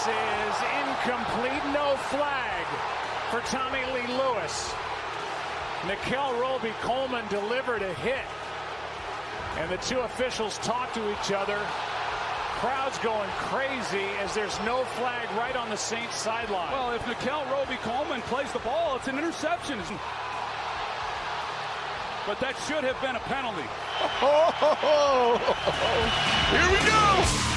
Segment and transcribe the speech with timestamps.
[0.00, 0.56] pass is
[0.88, 1.62] incomplete.
[1.72, 2.66] No flag
[3.30, 4.72] for Tommy Lee Lewis.
[5.86, 8.24] Nikel Roby Coleman delivered a hit.
[9.58, 11.58] And the two officials talk to each other.
[12.60, 16.70] Crowd's going crazy as there's no flag right on the Saints sideline.
[16.72, 19.78] Well, if Nickell Robey-Coleman plays the ball, it's an interception.
[22.26, 23.64] But that should have been a penalty.
[24.22, 25.38] Oh,
[26.50, 27.49] Here we go.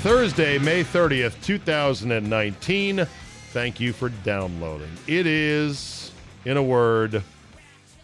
[0.00, 3.06] Thursday, May 30th, 2019.
[3.52, 4.88] Thank you for downloading.
[5.06, 6.10] It is,
[6.46, 7.22] in a word,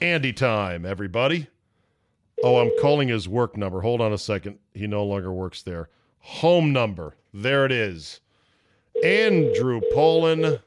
[0.02, 1.46] Andy time, everybody.
[2.44, 3.80] Oh, I'm calling his work number.
[3.80, 4.58] Hold on a second.
[4.74, 5.88] He no longer works there.
[6.18, 7.16] Home number.
[7.32, 8.20] There it is.
[9.02, 10.58] Andrew Pollin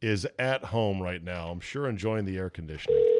[0.00, 1.48] is at home right now.
[1.48, 3.11] I'm sure enjoying the air conditioning.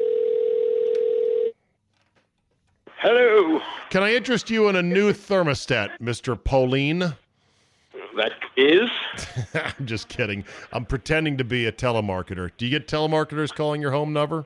[3.03, 3.59] Hello.
[3.89, 6.41] Can I interest you in a new thermostat, Mr.
[6.41, 6.99] Pauline?
[8.15, 8.89] That is.
[9.53, 10.45] I'm just kidding.
[10.71, 12.51] I'm pretending to be a telemarketer.
[12.57, 14.45] Do you get telemarketers calling your home number?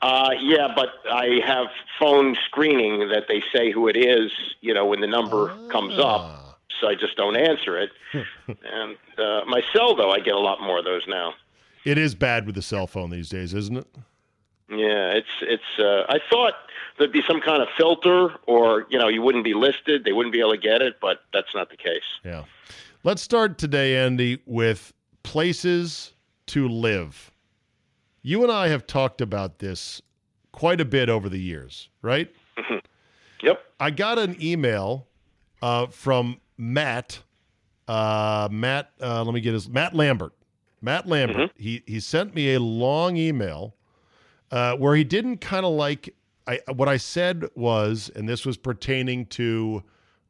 [0.00, 1.66] Uh, yeah, but I have
[1.98, 6.52] phone screening that they say who it is, you know, when the number comes Ah.
[6.52, 6.60] up.
[6.80, 7.90] So I just don't answer it.
[8.46, 11.34] and uh, my cell, though, I get a lot more of those now.
[11.84, 13.86] It is bad with the cell phone these days, isn't it?
[14.68, 15.78] Yeah, it's it's.
[15.78, 16.54] Uh, I thought
[16.98, 20.32] there'd be some kind of filter, or you know, you wouldn't be listed, they wouldn't
[20.32, 22.02] be able to get it, but that's not the case.
[22.24, 22.44] Yeah.
[23.04, 26.12] Let's start today, Andy, with places
[26.46, 27.30] to live.
[28.22, 30.02] You and I have talked about this
[30.50, 32.34] quite a bit over the years, right?
[33.42, 33.62] Yep.
[33.78, 35.06] I got an email
[35.62, 37.20] uh, from Matt.
[37.86, 40.32] Uh, Matt, uh, let me get his Matt Lambert.
[40.80, 41.52] Matt Lambert.
[41.56, 43.74] He he sent me a long email
[44.50, 46.14] uh, where he didn't kind of like.
[46.48, 49.82] I what I said was, and this was pertaining to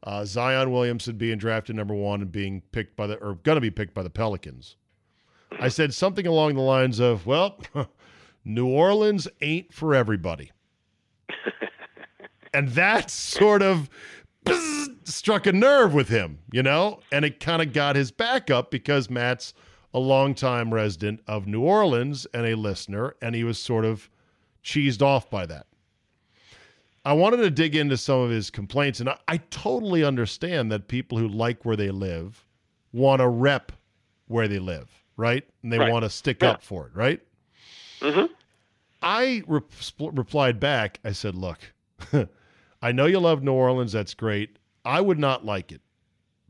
[0.05, 3.61] uh, Zion Williamson being drafted number one and being picked by the or going to
[3.61, 4.77] be picked by the Pelicans.
[5.61, 7.59] I said something along the lines of, "Well,
[8.45, 10.53] New Orleans ain't for everybody."
[12.55, 13.91] and that sort of
[14.45, 18.51] bzz, struck a nerve with him, you know, and it kind of got his back
[18.51, 19.53] up because Matt's
[19.97, 24.11] a longtime resident of New Orleans and a listener, and he was sort of
[24.63, 25.67] cheesed off by that.
[27.03, 30.87] I wanted to dig into some of his complaints, and I, I totally understand that
[30.87, 32.45] people who like where they live
[32.93, 33.73] want to rep
[34.29, 35.45] where they live, right?
[35.63, 35.91] And they Right.
[35.91, 36.51] want to stick Yeah.
[36.51, 37.23] up for it, right?
[38.01, 38.27] Mm-hmm.
[39.01, 39.61] I re-
[40.13, 41.01] replied back.
[41.05, 41.59] I said, "Look,
[42.83, 43.93] I know you love New Orleans.
[43.93, 44.59] That's great.
[44.85, 45.81] I would not like it.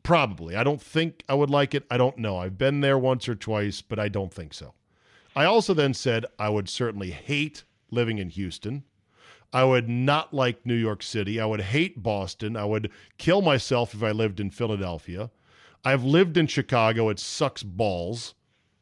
[0.07, 0.55] Probably.
[0.55, 1.85] I don't think I would like it.
[1.91, 2.37] I don't know.
[2.37, 4.73] I've been there once or twice, but I don't think so.
[5.35, 8.85] I also then said I would certainly hate living in Houston.
[9.53, 11.41] I would not like New York City.
[11.41, 12.57] I would hate Boston.
[12.57, 15.29] I would kill myself if I lived in Philadelphia.
[15.85, 17.09] I've lived in Chicago.
[17.09, 18.37] It sucks balls.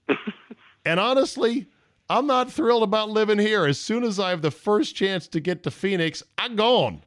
[0.85, 1.69] and honestly,
[2.11, 3.65] I'm not thrilled about living here.
[3.65, 7.03] As soon as I have the first chance to get to Phoenix, I'm gone.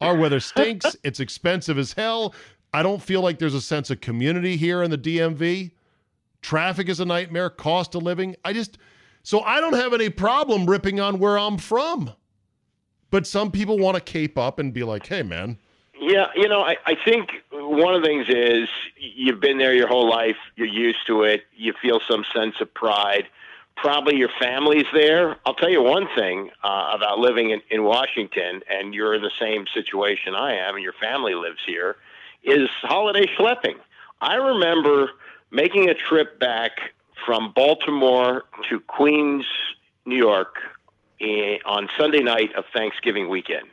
[0.00, 0.96] Our weather stinks.
[1.04, 2.34] it's expensive as hell.
[2.72, 5.72] I don't feel like there's a sense of community here in the DMV.
[6.42, 8.36] Traffic is a nightmare, cost of living.
[8.44, 8.78] I just,
[9.22, 12.12] so I don't have any problem ripping on where I'm from.
[13.10, 15.58] But some people want to cape up and be like, hey, man,
[16.00, 19.88] Yeah, you know, I, I think one of the things is you've been there your
[19.88, 23.26] whole life, you're used to it, you feel some sense of pride.
[23.76, 25.38] Probably your family's there.
[25.44, 29.30] I'll tell you one thing uh, about living in, in Washington, and you're in the
[29.40, 31.96] same situation I am, and your family lives here,
[32.42, 33.76] is holiday schlepping.
[34.20, 35.10] I remember
[35.50, 36.72] making a trip back
[37.26, 39.44] from Baltimore to Queens,
[40.06, 40.56] New York,
[41.20, 43.68] eh, on Sunday night of Thanksgiving weekend.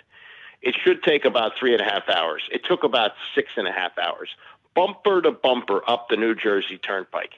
[0.62, 2.44] It should take about three and a half hours.
[2.52, 4.30] It took about six and a half hours,
[4.76, 7.34] bumper to bumper up the New Jersey Turnpike.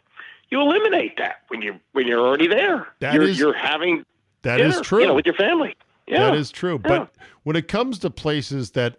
[0.50, 2.88] You eliminate that when you when you're already there.
[3.00, 4.06] That you're, is- you're having
[4.42, 5.01] that is dinner, true.
[5.01, 5.75] You know, with your family.
[6.07, 6.81] Yeah, That is true.
[6.86, 6.89] Yeah.
[7.00, 7.12] But
[7.44, 8.98] when it comes to places that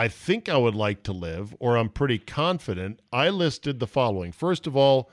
[0.00, 4.32] I think I would like to live, or I'm pretty confident, I listed the following.
[4.32, 5.10] First of all,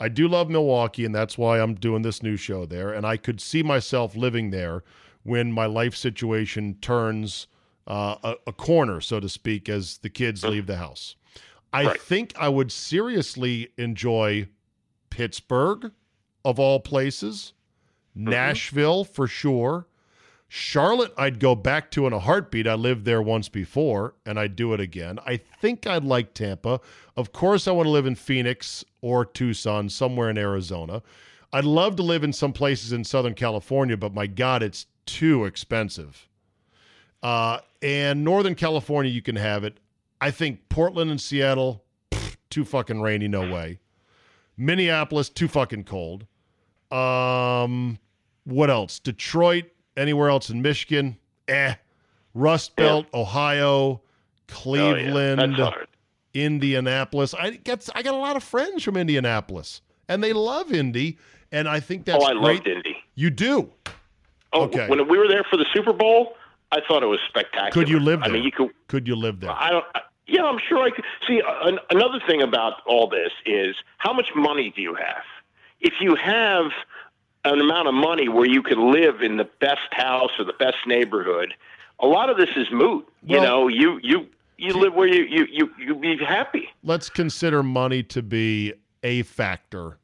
[0.00, 2.90] I do love Milwaukee, and that's why I'm doing this new show there.
[2.90, 4.82] And I could see myself living there
[5.24, 7.48] when my life situation turns
[7.86, 11.16] uh, a, a corner, so to speak, as the kids leave the house.
[11.74, 12.00] I Right.
[12.00, 14.48] think I would seriously enjoy
[15.10, 15.92] Pittsburgh,
[16.46, 17.52] of all places,
[18.14, 19.86] Nashville for sure.
[20.52, 22.66] Charlotte, I'd go back to in a heartbeat.
[22.66, 25.20] I lived there once before, and I'd do it again.
[25.24, 26.80] I think I'd like Tampa.
[27.16, 31.02] Of course, I want to live in Phoenix or Tucson, somewhere in Arizona.
[31.52, 35.44] I'd love to live in some places in Southern California, but my God, it's too
[35.44, 36.28] expensive.
[37.22, 39.78] Uh, and Northern California, you can have it.
[40.20, 43.78] I think Portland and Seattle, pff, too fucking rainy, no way.
[44.56, 46.26] Minneapolis, too fucking cold.
[46.90, 48.00] Um,
[48.42, 48.98] what else?
[48.98, 49.66] Detroit,
[49.96, 51.16] anywhere else in Michigan,
[51.48, 51.74] eh.
[52.34, 54.00] Rust Belt, Ohio, Oh,
[54.50, 54.54] yeah.
[54.56, 55.74] Cleveland,
[56.34, 57.34] Indianapolis.
[57.34, 61.18] I get I got a lot of friends from Indianapolis, and they love Indy,
[61.52, 62.42] and I think that's oh, I great.
[62.56, 62.96] loved Indy.
[63.14, 63.70] You do.
[64.52, 64.88] Oh, Okay.
[64.88, 66.34] when we were there for the Super Bowl,
[66.72, 67.70] I thought it was spectacular.
[67.72, 68.34] Could you live I there?
[68.34, 68.70] mean, you could.
[68.88, 69.50] Could you live there?
[69.50, 69.84] I don't.
[69.94, 71.04] I- Yeah, I'm sure I could.
[71.26, 75.24] See, an, another thing about all this is how much money do you have?
[75.80, 76.70] If you have
[77.44, 80.76] an amount of money where you can live in the best house or the best
[80.86, 81.54] neighborhood,
[82.00, 83.06] a lot of this is moot.
[83.22, 84.26] you Well- know, you you
[84.56, 86.68] you live where you you you you be happy.
[86.82, 89.98] Let's consider money to be a factor,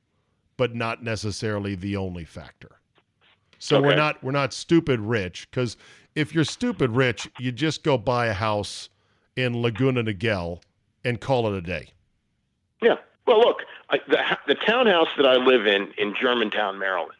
[0.56, 2.76] but not necessarily the only factor.
[3.58, 5.76] So we're not we're not stupid rich because
[6.14, 8.88] if you're stupid rich, you just go buy a house
[9.34, 10.62] in Laguna Niguel
[11.04, 11.90] and call it a day.
[12.82, 12.96] Yeah.
[13.26, 17.12] Well, look, I, the the townhouse that I live in in Germantown, Maryland,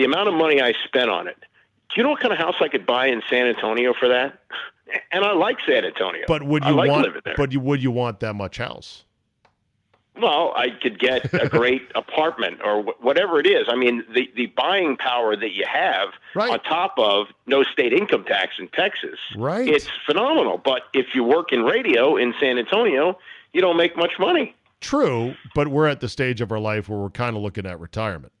[0.00, 1.36] the amount of money I spent on it.
[1.40, 4.38] Do you know what kind of house I could buy in San Antonio for that?
[5.12, 6.22] And I like San Antonio.
[6.26, 7.08] But would you like want?
[7.36, 9.04] But you would you want that much house?
[10.20, 13.66] Well, I could get a great apartment or wh- whatever it is.
[13.68, 16.50] I mean, the, the buying power that you have Right.
[16.50, 19.68] on top of no state income tax in Texas, Right.
[19.68, 20.58] it's phenomenal.
[20.62, 23.18] But if you work in radio in San Antonio,
[23.52, 24.54] you don't make much money.
[24.80, 27.78] True, but we're at the stage of our life where we're kind of looking at
[27.78, 28.32] retirement.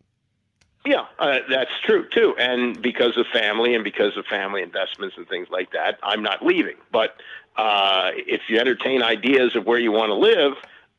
[0.84, 2.34] Yeah, uh, that's true too.
[2.38, 6.44] And because of family and because of family investments and things like that, I'm not
[6.44, 6.76] leaving.
[6.90, 7.16] But
[7.56, 10.54] uh, if you entertain ideas of where you want to live,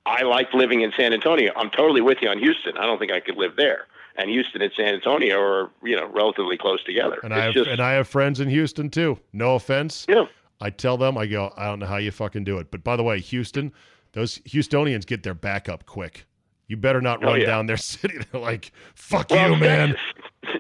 [0.06, 1.52] I like living in San Antonio.
[1.56, 2.78] I'm totally with you on Houston.
[2.78, 3.88] I don't think I could live there.
[4.18, 7.20] And Houston and San Antonio are, you know, relatively close together.
[7.24, 9.20] And it's I have just, and I have friends in Houston too.
[9.34, 10.06] No offense.
[10.08, 10.26] yeah.
[10.64, 12.70] I tell them, I go, I don't know how you fucking do it.
[12.70, 13.74] But by the way, Houston,
[14.12, 16.26] those Houstonians get their back up quick.
[16.72, 17.48] You better not Oh, run yeah.
[17.48, 18.18] down their city.
[18.32, 19.98] They're like, fuck Well, you, man.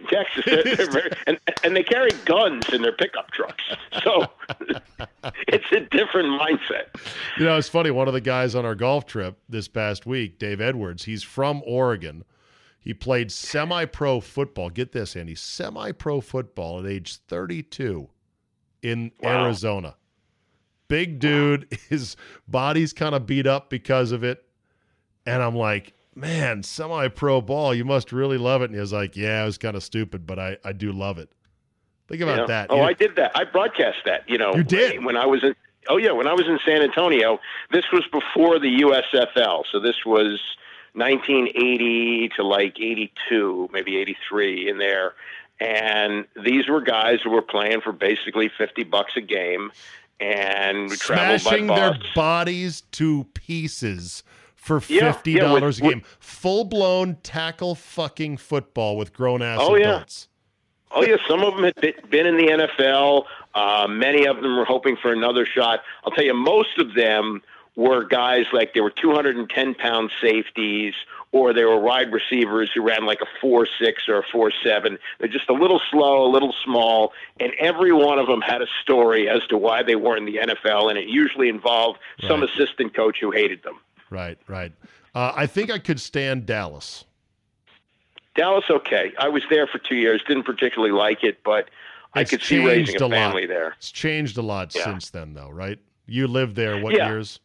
[0.09, 3.63] Texas, they're, they're very, and, and they carry guns in their pickup trucks.
[4.03, 4.27] So
[5.47, 6.87] it's a different mindset.
[7.37, 7.91] You know, it's funny.
[7.91, 11.63] One of the guys on our golf trip this past week, Dave Edwards, he's from
[11.65, 12.25] Oregon.
[12.81, 14.69] He played semi pro football.
[14.69, 18.09] Get this, Andy semi pro football at age 32
[18.83, 19.45] in Wow.
[19.45, 19.95] Arizona.
[20.89, 21.67] Big dude.
[21.89, 22.17] His
[22.49, 24.43] body's kind of beat up because of it.
[25.25, 28.65] And I'm like, man, semi pro ball, you must really love it.
[28.65, 31.17] And he was like, yeah, it was kind of stupid, but I, I do love
[31.17, 31.29] it.
[32.07, 32.45] Think about Yeah.
[32.47, 32.67] that.
[32.71, 33.31] Oh, You- I did that.
[33.35, 34.29] I broadcast that.
[34.29, 35.03] You know, You did?
[35.05, 35.55] when I was in.
[35.89, 37.39] Oh yeah, when I was in San Antonio.
[37.71, 40.39] This was before the USFL, so this was
[40.93, 45.13] 1980 to like 82, maybe 83 in there.
[45.59, 49.71] And these were guys who were playing for basically 50 bucks a game,
[50.19, 54.23] and smashing by their bodies to pieces
[54.79, 56.03] for Yeah, fifty yeah, with- dollars a game.
[56.19, 60.03] Full blown tackle fucking football with grown ass Oh, yeah.
[60.93, 61.75] Oh yeah, some of them had
[62.09, 63.25] been- in the NFL.
[63.55, 65.81] Uh, many of them were hoping for another shot.
[66.03, 67.41] I'll tell you, most of them
[67.77, 70.93] were guys like they were 210 pound safeties,
[71.31, 74.97] or they were wide receivers who ran like a four six or a four seven.
[75.19, 78.67] They're just a little slow, a little small, and every one of them had a
[78.81, 82.93] story as to why they weren't in the NFL, and it usually involved some assistant
[82.93, 83.79] coach who hated them.
[84.11, 84.71] Right, right.
[85.15, 87.05] Uh, I think I could stand Dallas.
[88.35, 89.11] Dallas, okay.
[89.17, 91.69] I was there for two years, didn't particularly like it, but
[92.13, 93.11] I It's could see raising a a lot.
[93.11, 93.73] family there.
[93.77, 94.83] It's changed a lot Yeah.
[94.83, 95.79] since then, though, right?
[96.05, 97.07] You lived there what Yeah.
[97.09, 97.39] years?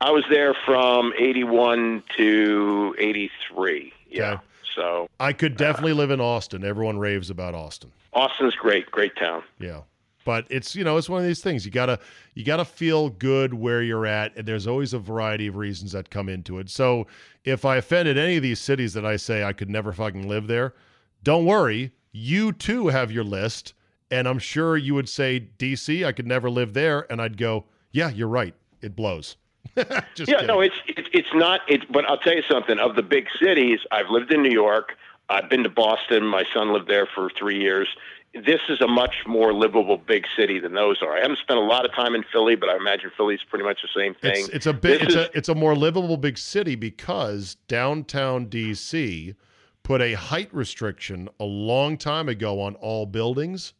[0.00, 3.92] I was there from 81 to 83.
[4.08, 4.32] Yeah.
[4.34, 4.42] Okay.
[4.76, 6.64] So I could definitely live in Austin.
[6.64, 7.90] Everyone raves about Austin.
[8.12, 9.42] Austin's great, great town.
[9.58, 9.80] Yeah.
[10.28, 11.98] But it's you know it's one of these things you gotta
[12.34, 16.10] you gotta feel good where you're at, and there's always a variety of reasons that
[16.10, 16.68] come into it.
[16.68, 17.06] So
[17.46, 20.46] if I offended any of these cities that I say I could never fucking live
[20.46, 20.74] there,
[21.22, 23.72] don't worry, you too have your list,
[24.10, 27.64] and I'm sure you would say DC, I could never live there, and I'd go,
[27.92, 29.36] yeah, you're right, it blows.
[29.76, 30.46] Yeah, kidding.
[30.46, 31.62] no, it's it's it's not.
[31.68, 32.78] It's but I'll tell you something.
[32.78, 34.94] Of the big cities, I've lived in New York.
[35.30, 36.24] I've been to Boston.
[36.26, 37.88] My son lived there for three years.
[38.34, 41.16] This is a much more livable big city than those are.
[41.16, 43.80] I haven't spent a lot of time in Philly, but I imagine Philly's pretty much
[43.82, 44.44] the same thing.
[44.44, 45.02] It's, it's a bit.
[45.02, 49.34] It's is- a it's a more livable big city because downtown DC
[49.82, 53.72] put a height restriction a long time ago on all buildings,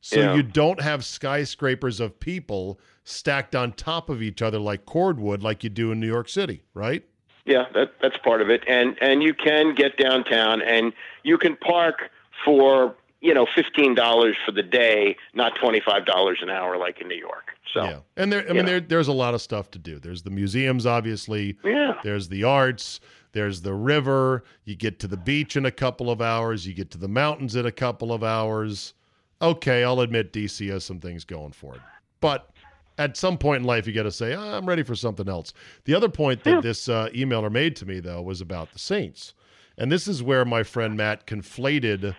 [0.00, 0.34] so Yeah.
[0.34, 5.62] you don't have skyscrapers of people stacked on top of each other like cordwood, like
[5.62, 7.04] you do in New York City, right?
[7.44, 8.64] Yeah, that that's part of it.
[8.66, 12.10] And and you can get downtown and you can park
[12.44, 17.00] for you know, fifteen dollars for the day, not twenty five dollars an hour like
[17.00, 17.52] in New York.
[17.72, 19.98] So yeah, and there, I mean, there, there's a lot of stuff to do.
[19.98, 21.56] There's the museums, obviously.
[21.64, 21.94] Yeah.
[22.04, 23.00] There's the arts.
[23.32, 24.44] There's the river.
[24.64, 26.66] You get to the beach in a couple of hours.
[26.66, 28.92] You get to the mountains in a couple of hours.
[29.40, 31.80] Okay, I'll admit DC has some things going for it,
[32.20, 32.50] but
[32.98, 35.52] at some point in life, you got to say, oh, I'm ready for something else.
[35.84, 36.60] The other point that yeah.
[36.60, 39.34] this uh, emailer made to me, though, was about the Saints.
[39.76, 42.14] And this is where my friend Matt conflated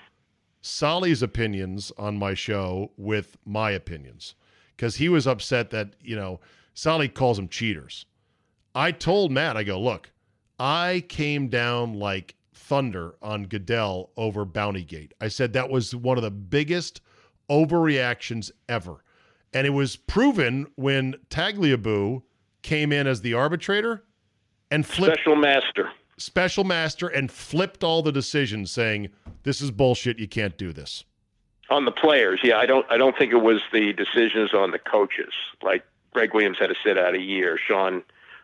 [0.65, 4.33] Solly's opinions on my show with my opinions
[4.75, 6.39] because he was upset that, you know,
[6.73, 8.07] Solly calls them cheaters.
[8.73, 10.11] I told Matt, I go, look,
[10.59, 15.11] I came down like thunder on Goodell over Bountygate.
[15.21, 16.99] I said that was one of the biggest
[17.47, 19.03] overreactions ever.
[19.53, 22.23] And it was proven when Tagliabue
[22.63, 24.03] came in as the arbitrator
[24.71, 25.91] and flipped special master.
[26.17, 29.09] Special master and flipped all the decisions saying
[29.43, 31.03] this is bullshit, you can't do this
[31.69, 32.39] on the players.
[32.43, 35.33] Yeah, I don't I don't think it was the decisions on the coaches.
[35.61, 37.57] Like Gregg Williams had to sit out a year.
[37.67, 38.03] Sean.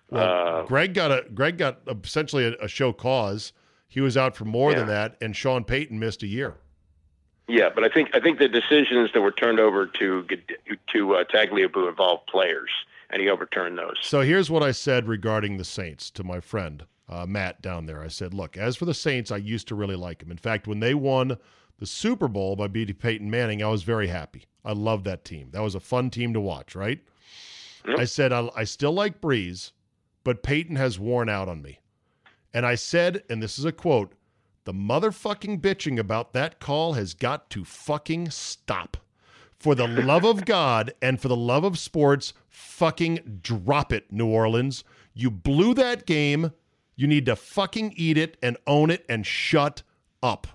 [0.10, 3.54] Well, uh, Greg got a Greg got essentially a, a show cause.
[3.88, 4.80] He was out for more yeah.
[4.80, 6.56] than that, and Sean Payton missed a year.
[7.48, 10.25] Yeah, but I think I think the decisions that were turned over to
[10.94, 12.70] to uh, Tagliabue involved players,
[13.10, 13.98] and he overturned those.
[14.01, 18.01] So here's what I said regarding the Saints to my friend uh, Matt down there.
[18.01, 20.32] I said, "Look, as for the Saints, I used to really like them.
[20.32, 21.38] In fact, when they won
[21.77, 24.46] the Super Bowl by beating Peyton Manning, I was very happy.
[24.63, 25.50] I loved that team.
[25.51, 27.00] That was a fun team to watch, right?
[27.88, 28.00] Yep.
[28.00, 29.72] I said, I, I still like Brees,
[30.24, 31.80] but Payton has worn out on me.
[32.53, 34.13] And I said, and this is a quote,
[34.65, 38.98] the motherfucking bitching about that call has got to fucking stop.
[39.58, 44.27] For the love of God and for the love of sports, fucking drop it, New
[44.27, 44.84] Orleans.
[45.13, 46.51] You blew that game.
[47.01, 49.81] You need to fucking eat it and own it and shut
[50.22, 50.46] up.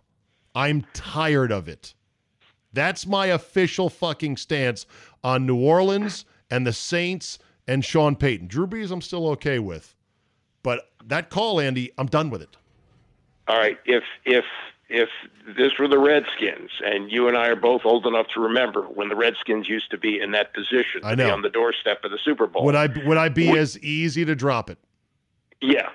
[0.54, 1.92] I'm tired of it.
[2.72, 4.86] That's my official fucking stance
[5.24, 8.46] on New Orleans and the Saints and Sean Payton.
[8.46, 9.96] Drew Brees, I'm still okay with.
[10.62, 12.56] But that call, Andy, I'm done with it.
[13.48, 13.78] All right.
[13.84, 14.44] If if
[14.88, 15.08] if
[15.56, 19.08] this were the Redskins, and you and I are both old enough to remember when
[19.08, 21.32] the Redskins used to be in that position, I know.
[21.32, 24.24] on the doorstep of the Super Bowl, would I would I be would, as easy
[24.24, 24.78] to drop it?
[25.60, 25.88] Yeah,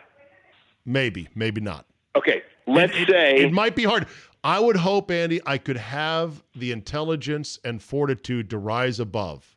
[0.86, 1.86] maybe, maybe not.
[2.16, 4.08] Okay, let's it, say it, it might be hard.
[4.44, 9.56] I would hope, Andy, I could have the intelligence and fortitude to rise above.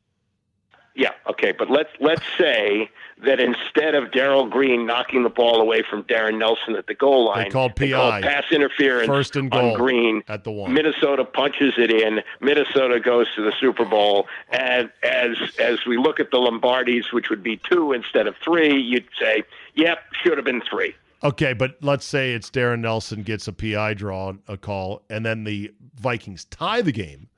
[0.97, 2.89] Yeah, okay, but let's let's say
[3.25, 7.27] that instead of Darrell Green knocking the ball away from Darrin Nelson at the goal
[7.27, 10.53] line, they called PI, they called pass interference first and goal on Green at the
[10.53, 10.73] one.
[10.73, 12.21] Minnesota punches it in.
[12.41, 17.29] Minnesota goes to the Super Bowl, and as as we look at the Lombardis, which
[17.29, 19.43] would be two instead of three, you'd say,
[19.75, 20.95] "Yep, should have been three.
[21.25, 25.45] Okay, but let's say it's Darrin Nelson gets a PI draw, a call, and then
[25.45, 27.29] the Vikings tie the game,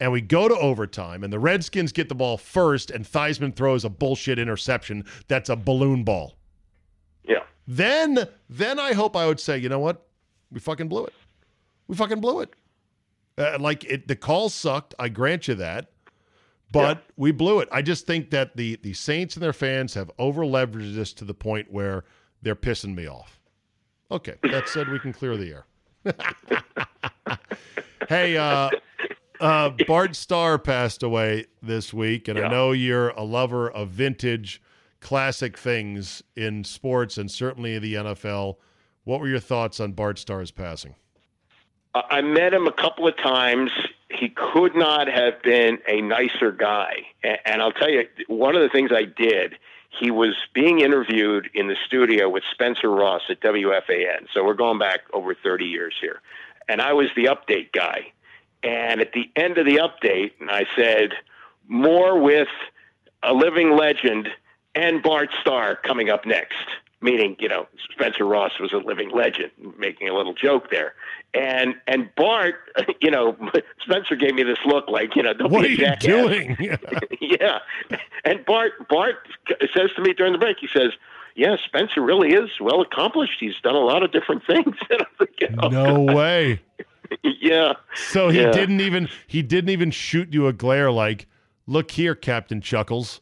[0.00, 3.84] and we go to overtime, and the Redskins get the ball first, and Theismann throws
[3.84, 6.36] a bullshit interception that's a balloon ball.
[7.22, 7.44] Yeah.
[7.68, 10.04] Then, then I hope I would say, you know what,
[10.50, 11.14] we fucking blew it.
[11.86, 12.54] We fucking blew it.
[13.38, 14.96] Uh, like it, the call sucked.
[14.98, 15.92] I grant you that,
[16.72, 17.12] but yeah.
[17.16, 17.68] we blew it.
[17.70, 21.24] I just think that the the Saints and their fans have over leveraged this to
[21.24, 22.04] the point where
[22.42, 23.40] they're pissing me off.
[24.10, 25.66] Okay, that said, we can clear the air.
[28.08, 28.70] hey, uh,
[29.40, 32.46] uh, Bart Starr passed away this week, and yeah.
[32.46, 34.62] I know you're a lover of vintage,
[35.00, 38.56] classic things in sports and certainly the NFL.
[39.04, 40.94] What were your thoughts on Bart Starr's passing?
[41.94, 43.70] I met him a couple of times.
[44.10, 47.06] He could not have been a nicer guy.
[47.22, 49.56] And I'll tell you, one of the things I did
[49.98, 54.26] he was being interviewed in the studio with Spencer Ross at WFAN.
[54.32, 56.20] So we're going back over 30 years here.
[56.68, 58.12] And I was the update guy.
[58.62, 61.12] And at the end of the update, I said,
[61.66, 62.48] more with
[63.22, 64.28] a living legend
[64.74, 66.66] and Bart Starr coming up next
[67.00, 70.94] meaning you know Spencer Ross was a living legend, making a little joke there.
[71.34, 72.56] And and Bart,
[73.00, 73.36] you know,
[73.82, 76.56] Spencer gave me this look like you know, don't what be are you doing?
[77.20, 77.58] yeah.
[78.24, 79.16] And Bart Bart
[79.74, 80.92] says to me during the break, he says.
[81.36, 83.34] Yeah, Spencer really is well accomplished.
[83.38, 84.74] He's done a lot of different things.
[85.18, 86.16] Thinking, oh, no God.
[86.16, 86.60] way.
[87.22, 87.74] yeah.
[87.94, 88.50] So he yeah.
[88.50, 91.28] didn't even he didn't even shoot you a glare like,
[91.64, 93.20] "Look here, Captain Chuckles.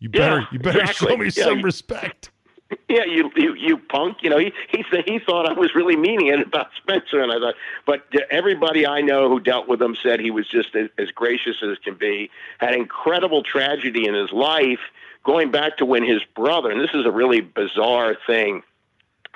[0.00, 1.08] You better yeah, you better exactly.
[1.08, 1.44] show me yeah.
[1.44, 2.32] some respect."
[2.88, 4.18] yeah, you, you you punk.
[4.22, 7.30] You know, he he said he thought I was really meaning it about Spencer, and
[7.30, 7.54] I thought,
[7.86, 11.10] but uh, everybody I know who dealt with him said he was just as, as
[11.10, 12.30] gracious as can be.
[12.58, 14.80] Had incredible tragedy in his life,
[15.24, 18.62] going back to when his brother, and this is a really bizarre thing.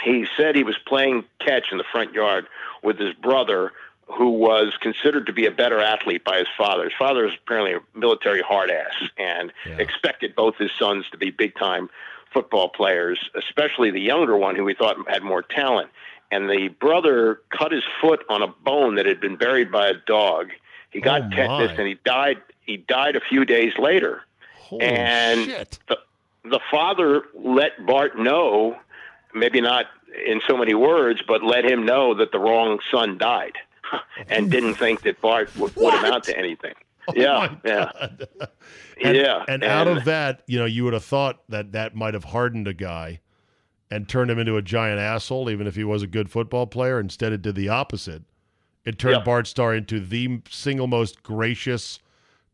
[0.02, 2.46] He said he was playing catch in the front yard
[2.82, 3.72] with his brother
[4.06, 6.84] who was considered to be a better athlete by his father.
[6.84, 9.76] His father was apparently a military hard ass and Yeah.
[9.78, 11.90] expected both his sons to be big time
[12.32, 15.90] football players, especially the younger one who we thought had more talent.
[16.30, 19.94] And the brother cut his foot on a bone that had been buried by a
[20.06, 20.50] dog.
[20.90, 22.38] He got Oh, tetanus and he died.
[22.66, 24.22] He died a few days later.
[24.58, 25.78] Holy And shit.
[25.88, 25.98] the,
[26.44, 28.76] the father let Bart know,
[29.34, 29.86] maybe not
[30.26, 33.54] in so many words, but let him know that the wrong son died,
[34.28, 36.74] and didn't think that Bart would, would amount to anything.
[37.16, 37.90] Oh yeah, Oh my yeah,
[39.04, 39.44] And, yeah.
[39.48, 42.66] And, out of that, you know, you would have thought that that might have hardened
[42.68, 43.20] a guy
[43.90, 47.00] and turned him into a giant asshole, even if he was a good football player.
[47.00, 48.22] Instead, it did the opposite.
[48.84, 49.24] It turned Yep.
[49.24, 51.98] Bart Starr into the single most gracious,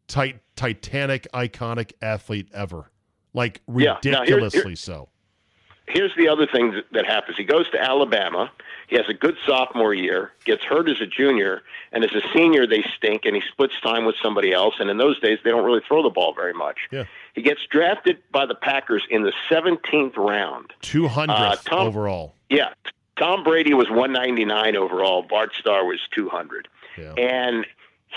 [0.07, 2.91] tit- titanic, iconic athlete ever.
[3.33, 3.95] Like Yeah.
[4.05, 5.09] Now, here- ridiculously here- so.
[5.89, 7.37] here's the other thing that happens.
[7.37, 8.51] He goes to Alabama.
[8.89, 11.63] He has a good sophomore year, gets hurt as a junior,
[11.93, 14.75] and as a senior, they stink, and he splits time with somebody else.
[14.79, 16.79] And in those days, they don't really throw the ball very much.
[16.91, 17.05] Yeah.
[17.35, 20.73] He gets drafted by the Packers in the 17th round.
[20.83, 22.35] 200th Uh, Tom- overall.
[22.51, 22.75] Yeah.
[23.17, 25.23] Tom Brady was 199 overall.
[25.23, 26.69] Bart Starr was 200.
[26.99, 27.13] Yeah.
[27.17, 27.65] And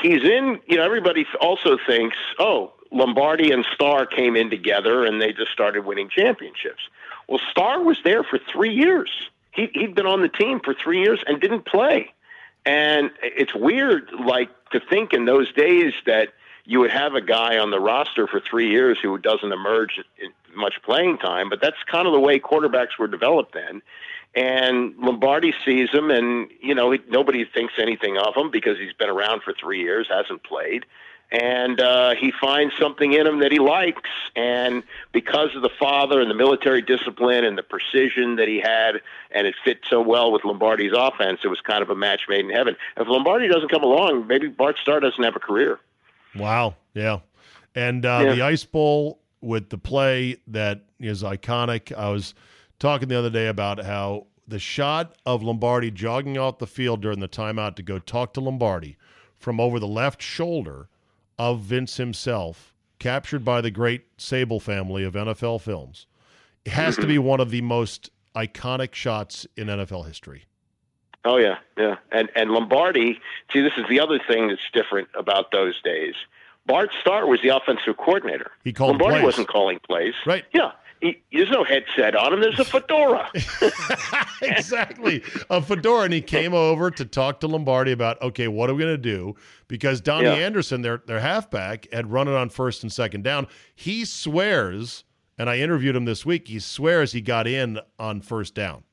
[0.01, 5.21] he's in, you know, everybody also thinks, oh, Lombardi and Starr came in together and
[5.21, 6.81] they just started winning championships.
[7.27, 9.09] Well, Starr was there for three years.
[9.57, 12.13] He, he'd been on the team for three years and didn't play.
[12.65, 16.29] And it's weird, like, to think in those days that
[16.63, 20.31] you would have a guy on the roster for three years who doesn't emerge in
[20.55, 23.81] much playing time, but that's kind of the way quarterbacks were developed then.
[24.35, 29.09] And Lombardi sees him, and you know nobody thinks anything of him because he's been
[29.09, 30.85] around for three years, hasn't played,
[31.31, 34.09] and uh, he finds something in him that he likes.
[34.35, 39.01] And because of the father and the military discipline and the precision that he had,
[39.31, 42.45] and it fit so well with Lombardi's offense, it was kind of a match made
[42.45, 42.75] in heaven.
[42.95, 45.79] If Lombardi doesn't come along, maybe Bart Starr doesn't have a career.
[46.35, 46.75] Wow.
[46.93, 47.19] Yeah.
[47.75, 48.33] And uh, Yeah.
[48.35, 51.95] the Ice Bowl with the play that is iconic.
[51.95, 52.33] I was
[52.79, 57.19] talking the other day about how the shot of Lombardi jogging off the field during
[57.19, 58.97] the timeout to go talk to Lombardi
[59.37, 60.87] from over the left shoulder
[61.37, 66.07] of Vince himself, captured by the great Sabol family of NFL films,
[66.65, 70.45] it has to be one of the most iconic shots in NFL history.
[71.25, 71.95] Oh yeah, yeah.
[72.11, 73.19] And and Lombardi,
[73.51, 76.13] see this is the other thing that's different about those days.
[76.65, 78.51] Bart Starr was the offensive coordinator.
[78.63, 79.23] He called Lombardi plays.
[79.23, 80.13] wasn't calling plays.
[80.25, 80.45] Right.
[80.53, 80.71] Yeah.
[81.01, 82.41] He, there's no headset on him.
[82.41, 83.29] There's a fedora.
[84.41, 85.23] exactly.
[85.49, 86.03] A fedora.
[86.05, 88.97] And he came over to talk to Lombardi about, okay, what are we going to
[88.97, 89.35] do?
[89.67, 90.33] Because Donny Yeah.
[90.33, 93.47] Anderson, their, their halfback, had run it on first and second down.
[93.75, 95.03] He swears,
[95.37, 98.83] and I interviewed him this week, he swears he got in on first down.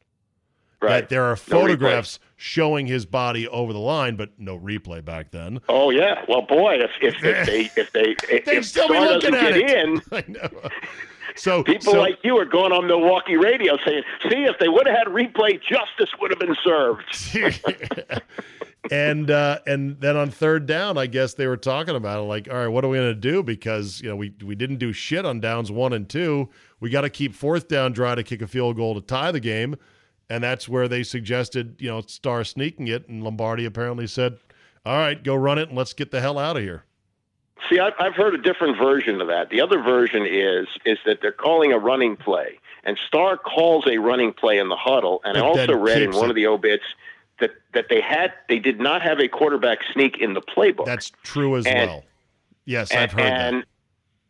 [0.82, 1.00] right.
[1.00, 5.30] That there are No photographs showing his body over the line, but no replay back
[5.30, 5.60] then.
[5.68, 6.24] Oh yeah.
[6.28, 9.70] Well, boy, if if, if they if they if, They'd still be looking at it.
[9.70, 10.68] in, I know.
[11.36, 14.86] So people so, like you are going on Milwaukee radio saying, "See, if they would
[14.86, 17.02] have had replay, justice would have been served."
[18.90, 22.48] and uh, and then on third down, I guess they were talking about it, like,
[22.50, 23.42] all right, what are we going to do?
[23.42, 26.48] Because you know we we didn't do shit on downs one and two.
[26.80, 29.40] We got to keep fourth down dry to kick a field goal to tie the
[29.40, 29.76] game,
[30.28, 34.38] and that's where they suggested you know Starr sneaking it, and Lombardi apparently said,
[34.86, 36.84] all right, go run it and let's get the hell out of here.
[37.68, 39.50] See, I've, I've heard a different version of that.
[39.50, 43.98] The other version is is that they're calling a running play, and Starr calls a
[43.98, 45.20] running play in the huddle.
[45.24, 46.30] And I also read in one it.
[46.30, 46.84] of the obits
[47.40, 50.84] that that they had they did not have a quarterback sneak in the playbook.
[50.84, 52.04] That's true as And- well.
[52.66, 53.66] Yes, and, I've heard and, that.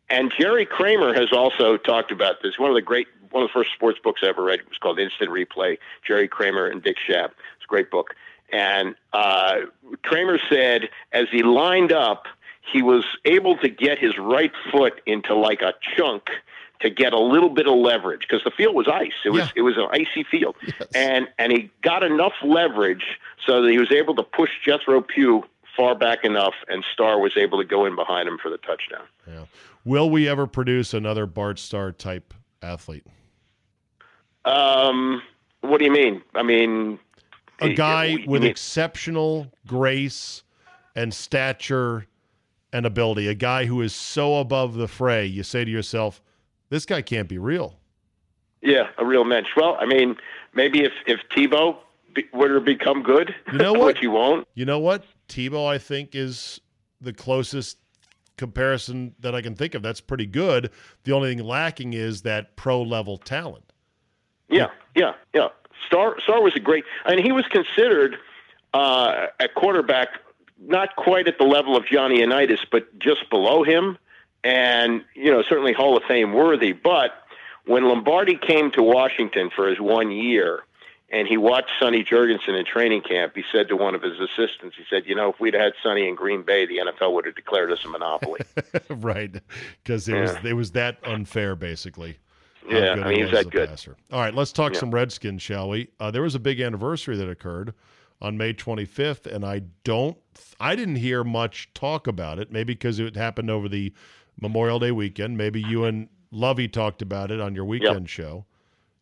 [0.09, 2.59] And Jerry Kramer has also talked about this.
[2.59, 4.99] One of the great, one of the first sports books I ever read was called
[4.99, 5.77] Instant Replay.
[6.05, 7.29] Jerry Kramer and Dick Schaap.
[7.55, 8.13] It's a great book.
[8.51, 9.61] And uh,
[10.03, 12.25] Kramer said as he lined up,
[12.71, 16.29] he was able to get his right foot into like a chunk
[16.81, 19.13] to get a little bit of leverage because the field was ice.
[19.23, 19.49] It was Yeah.
[19.55, 20.55] it was an icy field,
[20.93, 23.05] and and he got enough leverage
[23.45, 25.43] so that he was able to push Jethro Pugh
[25.77, 29.03] far back enough, and Starr was able to go in behind him for the touchdown.
[29.27, 29.45] Yeah.
[29.83, 33.05] Will we ever produce another Bart Starr type athlete?
[34.45, 35.21] Um,
[35.61, 36.21] what do you mean?
[36.33, 36.99] I mean,
[37.59, 40.43] a guy you with mean- exceptional grace
[40.95, 42.05] and stature
[42.75, 46.21] and ability, a guy who is so above the fray, you say to yourself,
[46.69, 47.79] this guy can't be real.
[48.61, 49.47] yeah, a real mensch.
[49.55, 50.17] Well, I mean,
[50.53, 51.77] maybe if if Tebow
[52.13, 53.85] be, were to become good, You know what?
[53.87, 54.45] which he won't.
[54.55, 55.05] You know what?
[55.29, 56.59] Tebow, I think, is
[56.99, 57.77] the closest
[58.37, 59.81] comparison that I can think of.
[59.81, 60.69] That's pretty good.
[61.05, 63.71] The only thing lacking is that pro level talent.
[64.49, 65.47] Yeah, yeah, yeah.
[65.87, 68.17] Starr Starr was a great, and he was considered
[68.73, 70.09] uh, at quarterback,
[70.59, 73.97] not quite at the level of Johnny Unitas, but just below him,
[74.43, 76.71] and you know certainly Hall of Fame worthy.
[76.71, 77.11] But
[77.65, 80.61] when Lombardi came to Washington for his one year,
[81.09, 84.75] and he watched Sonny Jurgensen in training camp, he said to one of his assistants,
[84.77, 87.35] he said, "You know, if we'd had Sonny in Green Bay, the NFL would have
[87.35, 88.41] declared us a monopoly."
[88.89, 89.35] right,
[89.83, 90.21] because it Yeah.
[90.21, 92.17] was it was that unfair, basically.
[92.67, 93.69] Yeah, I mean, he's that good.
[93.69, 93.95] passer.
[94.11, 94.79] All right, let's talk Yeah.
[94.79, 95.89] some Redskins, shall we?
[95.99, 97.75] Uh, there was a big anniversary that occurred
[98.21, 100.17] on May 25th, and I don't,
[100.59, 102.51] I didn't hear much talk about it.
[102.51, 103.93] Maybe because it happened over the
[104.39, 105.37] Memorial Day weekend.
[105.37, 108.45] Maybe you and Lovey talked about it on your weekend show.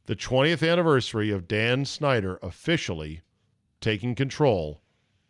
[0.06, 3.21] The 20th anniversary of Dan Snyder officially
[3.80, 4.82] taking control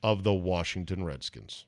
[0.02, 1.66] of the Washington Redskins.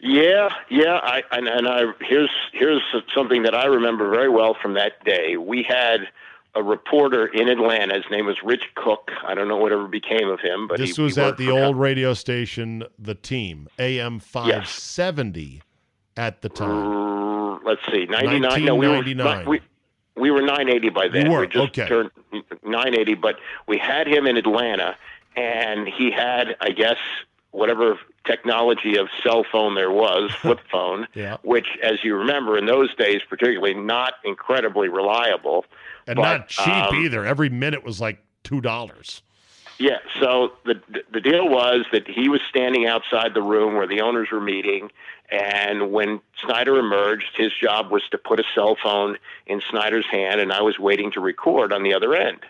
[0.00, 0.98] Yeah, yeah.
[1.02, 2.82] I and, and I here's here's
[3.14, 5.36] something that I remember very well from that day.
[5.36, 6.08] We had
[6.54, 7.94] a reporter in Atlanta.
[7.94, 9.10] His name was Rich Cook.
[9.26, 11.78] I don't know whatever became of him, but This he, was he at the old
[11.78, 15.62] radio station, The Team, AM 570
[16.16, 16.70] at the time.
[16.70, 18.64] Uh, let's see, 99.
[18.64, 19.02] No, we were
[19.46, 19.60] we,
[20.16, 21.26] we were 980 by then.
[21.26, 21.88] You were, we just okay.
[21.88, 22.10] turned
[22.62, 23.36] 980, but
[23.66, 24.96] we had him in Atlanta,
[25.36, 26.98] and he had, I guess,
[27.52, 31.36] whatever technology of cell phone there was, flip phone, Yeah.
[31.42, 35.64] which, as you remember, in those days, particularly, not incredibly reliable.
[36.06, 37.24] And But, not cheap um, either.
[37.24, 39.20] Every minute was like $2.
[39.78, 39.98] Yeah.
[40.20, 44.28] So the the deal was that he was standing outside the room where the owners
[44.30, 44.90] were meeting,
[45.30, 50.40] and when Snyder emerged, his job was to put a cell phone in Snyder's hand,
[50.40, 52.40] and I was waiting to record on the other end.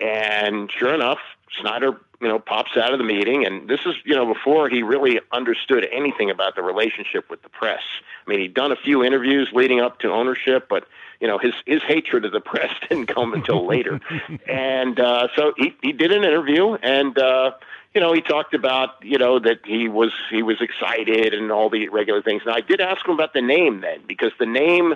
[0.00, 1.18] And sure enough,
[1.60, 4.84] Snyder, you know, pops out of the meeting, and this is, you know, before he
[4.84, 7.82] really understood anything about the relationship with the press.
[8.24, 10.86] I mean, he'd done a few interviews leading up to ownership, but
[11.20, 14.00] you know, his his hatred of the press didn't come until later.
[14.48, 17.50] and uh, so he he did an interview, and uh,
[17.92, 21.70] you know, he talked about you know that he was he was excited and all
[21.70, 22.42] the regular things.
[22.46, 24.92] And I did ask him about the name then, because the name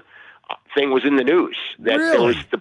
[0.49, 2.61] uh, thing was in the news that there was the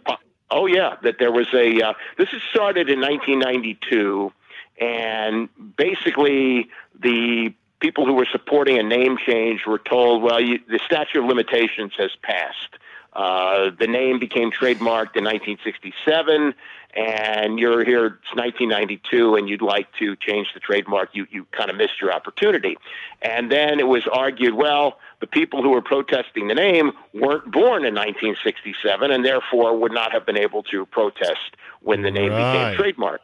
[0.49, 4.34] oh yeah that there was a uh, this is started in 1992
[4.80, 10.80] and basically the people who were supporting a name change were told well you, the
[10.86, 12.70] statute of limitations has passed
[13.14, 16.54] uh, the name became trademarked in 1967
[16.98, 21.70] and you're here it's 1992 and you'd like to change the trademark you, you kind
[21.70, 22.78] of missed your opportunity
[23.22, 27.86] and then it was argued well the people who were protesting the name weren't born
[27.86, 32.52] in 1967 and therefore would not have been able to protest when the name Right.
[32.52, 33.20] became trademarked.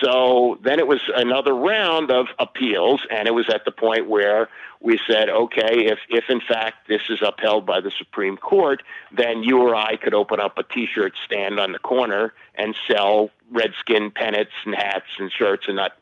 [0.00, 4.48] So then it was another round of appeals, and it was at the point where
[4.80, 9.42] we said, okay, if, if in fact this is upheld by the Supreme Court, then
[9.42, 13.30] you or I could open up a t shirt stand on the corner and sell
[13.50, 15.92] Redskin pennants and hats and shirts and not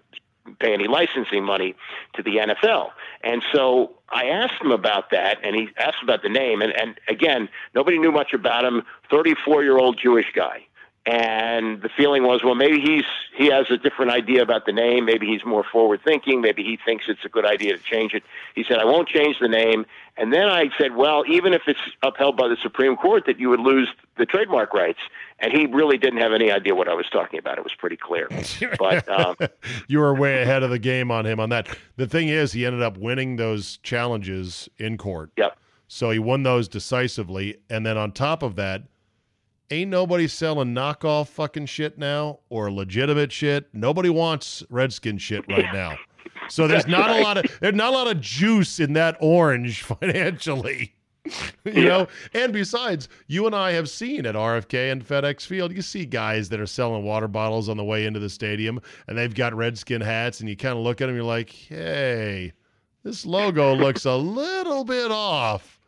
[0.58, 1.74] pay any licensing money
[2.14, 2.90] to the NFL.
[3.22, 6.60] And so I asked him about that, and he asked about the name.
[6.60, 8.82] And, and again, nobody knew much about him.
[9.10, 10.66] 34 year old Jewish guy.
[11.04, 13.04] And the feeling was, well, maybe he's
[13.36, 15.04] he has a different idea about the name.
[15.04, 16.40] Maybe he's more forward thinking.
[16.40, 18.22] Maybe he thinks it's a good idea to change it.
[18.54, 19.84] He said, I won't change the name.
[20.16, 23.48] And then I said, well, even if it's upheld by the Supreme Court, that you
[23.48, 25.00] would lose the trademark rights.
[25.40, 27.58] And he really didn't have any idea what I was talking about.
[27.58, 28.28] It was pretty clear.
[28.78, 29.34] But um,
[29.88, 31.66] you were way ahead of the game on him on that.
[31.96, 35.30] The thing is, he ended up winning those challenges in court.
[35.36, 35.56] yep.
[35.88, 37.58] So he won those decisively.
[37.68, 38.84] And then on top of that,
[39.72, 43.68] ain't nobody selling knockoff fucking shit now or legitimate shit.
[43.72, 45.96] Nobody wants Redskin shit right now.
[46.48, 49.16] So there's That's not a lot of there's not a lot of juice in that
[49.20, 50.94] orange financially.
[51.64, 55.80] you know, and besides, you and I have seen at RFK and FedEx Field, you
[55.80, 59.32] see guys that are selling water bottles on the way into the stadium, and they've
[59.32, 62.52] got Redskin hats, and you kind of look at them, you're like, hey,
[63.04, 65.78] this logo looks a little bit off,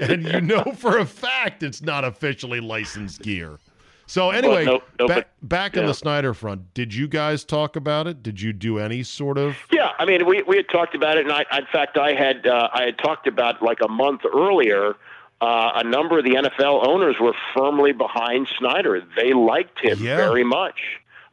[0.00, 3.58] and you know for a fact it's not officially licensed gear.
[4.06, 7.76] So anyway, no- no, back, but- back on the Snyder front, did you guys talk
[7.76, 8.24] about it?
[8.24, 9.56] Did you do any sort of?
[9.70, 12.44] Yeah, I mean, we, we had talked about it, and I, in fact, I had
[12.46, 14.96] uh, I had talked about like a month earlier.
[15.40, 19.02] Uh, a number of the NFL owners were firmly behind Snyder.
[19.16, 20.16] They liked him Yeah.
[20.16, 20.78] very much,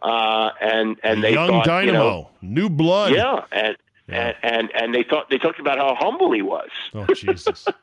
[0.04, 3.13] uh, and and they young thought, dynamo, you know, new blood.
[3.13, 3.76] yeah, and,
[4.08, 4.15] Yeah.
[4.15, 6.70] and and and they thought they talked about how humble he was.
[6.93, 7.65] Oh Jesus.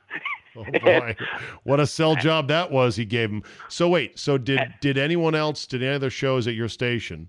[0.56, 1.16] Oh boy,
[1.64, 3.42] what a sell job that was he gave him.
[3.68, 7.28] So wait, so did did anyone else, did any other shows at your station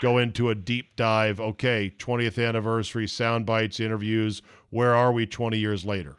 [0.00, 1.40] go into a deep dive?
[1.40, 4.42] Okay, 20th anniversary, sound bites, interviews.
[4.70, 6.16] Where are we 20 years later?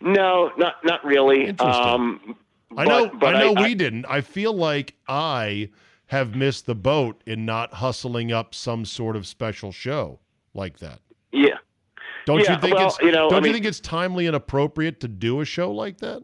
[0.00, 1.46] No, not not really.
[1.46, 1.84] Interesting.
[1.84, 2.36] Um,
[2.76, 4.06] I know, but- but I know I- we didn't.
[4.08, 5.70] I feel like I
[6.06, 10.18] have missed the boat in not hustling up some sort of special show.
[10.52, 10.98] like that.
[11.30, 11.58] Yeah.
[12.26, 14.36] Don't Yeah, you think well, it's you know, don't you mean- think it's timely and
[14.36, 16.22] appropriate to do a show like that?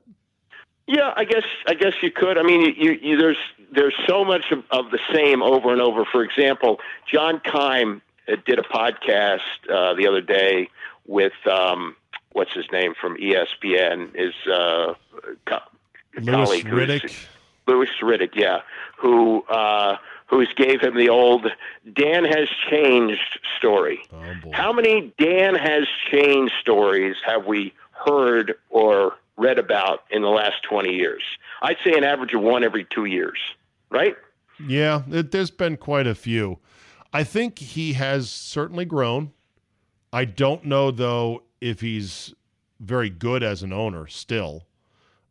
[0.87, 2.39] Yeah, I guess I guess you could.
[2.39, 3.39] I mean, you, you, there's
[3.73, 6.05] there's so much of, of the same over and over.
[6.05, 6.79] For example,
[7.13, 10.69] John Keim uh, did a podcast uh, the other day
[11.07, 11.97] with um,
[12.33, 14.95] what's his name from ESPN, his uh,
[15.47, 15.59] co-
[16.21, 17.27] Louis colleague, Riddick.
[17.67, 18.61] Louis Riddick, yeah,
[18.97, 21.47] who uh, who's gave him the old
[21.93, 24.01] Dan has changed story.
[24.13, 24.51] Oh.
[24.53, 30.63] How many Dan has changed stories have we heard or read about in the last
[30.69, 31.23] 20 years?
[31.63, 33.39] I'd say an average of one every two years,
[33.91, 34.17] right?
[34.67, 36.59] Yeah, it, there's been quite a few.
[37.13, 39.33] I think he has certainly grown.
[40.13, 42.35] I don't know though if he's
[42.81, 44.67] very good as an owner still.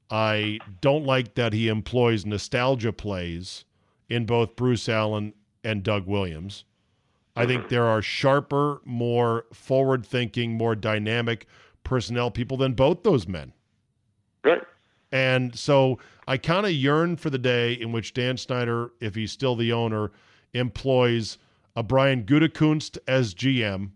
[0.10, 3.65] I don't like that he employs nostalgia plays
[4.10, 6.65] in both Bruce Allen and Doug Williams.
[7.36, 7.70] I think mm-hmm.
[7.70, 11.48] there are sharper, more forward thinking, more dynamic
[11.84, 13.54] personnel people than both those men.
[14.44, 14.62] Right.
[15.12, 19.32] And so I kind of yearn for the day in which Dan Snyder, if he's
[19.32, 20.12] still the owner,
[20.54, 21.38] employs
[21.76, 23.91] a Brian Gutekunst as GM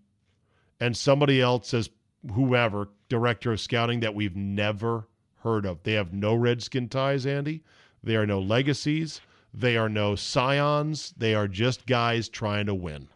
[0.79, 1.89] and somebody else as
[2.33, 5.07] whoever, director of scouting that we've never
[5.43, 5.83] heard of.
[5.83, 7.63] They have no redskin ties, Andy.
[8.03, 9.21] They are no legacies.
[9.53, 11.13] They are no scions.
[11.17, 13.07] They are just guys trying to win.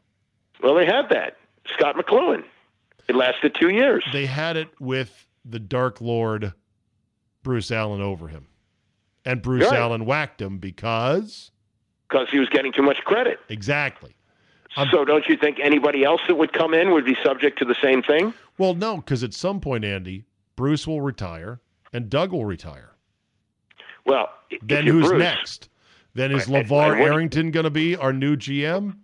[0.61, 1.37] Well, they had that.
[1.73, 2.43] Scot McCloughan.
[3.07, 4.03] It lasted two years.
[4.13, 6.53] They had it with the Dark Lord
[7.43, 8.47] Bruce Allen over him.
[9.25, 9.79] And Bruce Right.
[9.79, 11.51] Allen whacked him because
[12.09, 13.39] because he was getting too much credit.
[13.49, 14.15] exactly.
[14.75, 17.65] I'm- so don't you think anybody else that would come in would be subject to
[17.65, 18.33] the same thing?
[18.57, 21.59] Well, no, because at some point, Andy, Bruce will retire
[21.91, 22.91] and Doug will retire.
[24.05, 24.29] Well,
[24.61, 25.69] Then who's Bruce, next?
[26.15, 28.97] Then is Right, LeVar and what- Arrington going to be our new GM?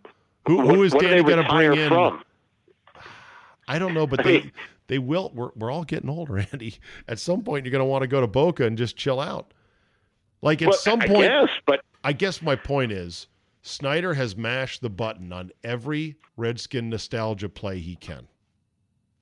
[0.48, 1.90] Who, who is what Danny going to bring in?
[1.90, 2.24] from?
[3.68, 4.52] I don't know, but I they mean-
[4.88, 5.32] they will.
[5.34, 6.76] We're, we're all getting older, Andy.
[7.08, 9.54] At some point, you're going to want to go to Boca and just chill out.
[10.42, 13.28] Like at Well, some I point, guess, but I guess my point is
[13.62, 18.28] Snyder has mashed the button on every Redskin nostalgia play he can.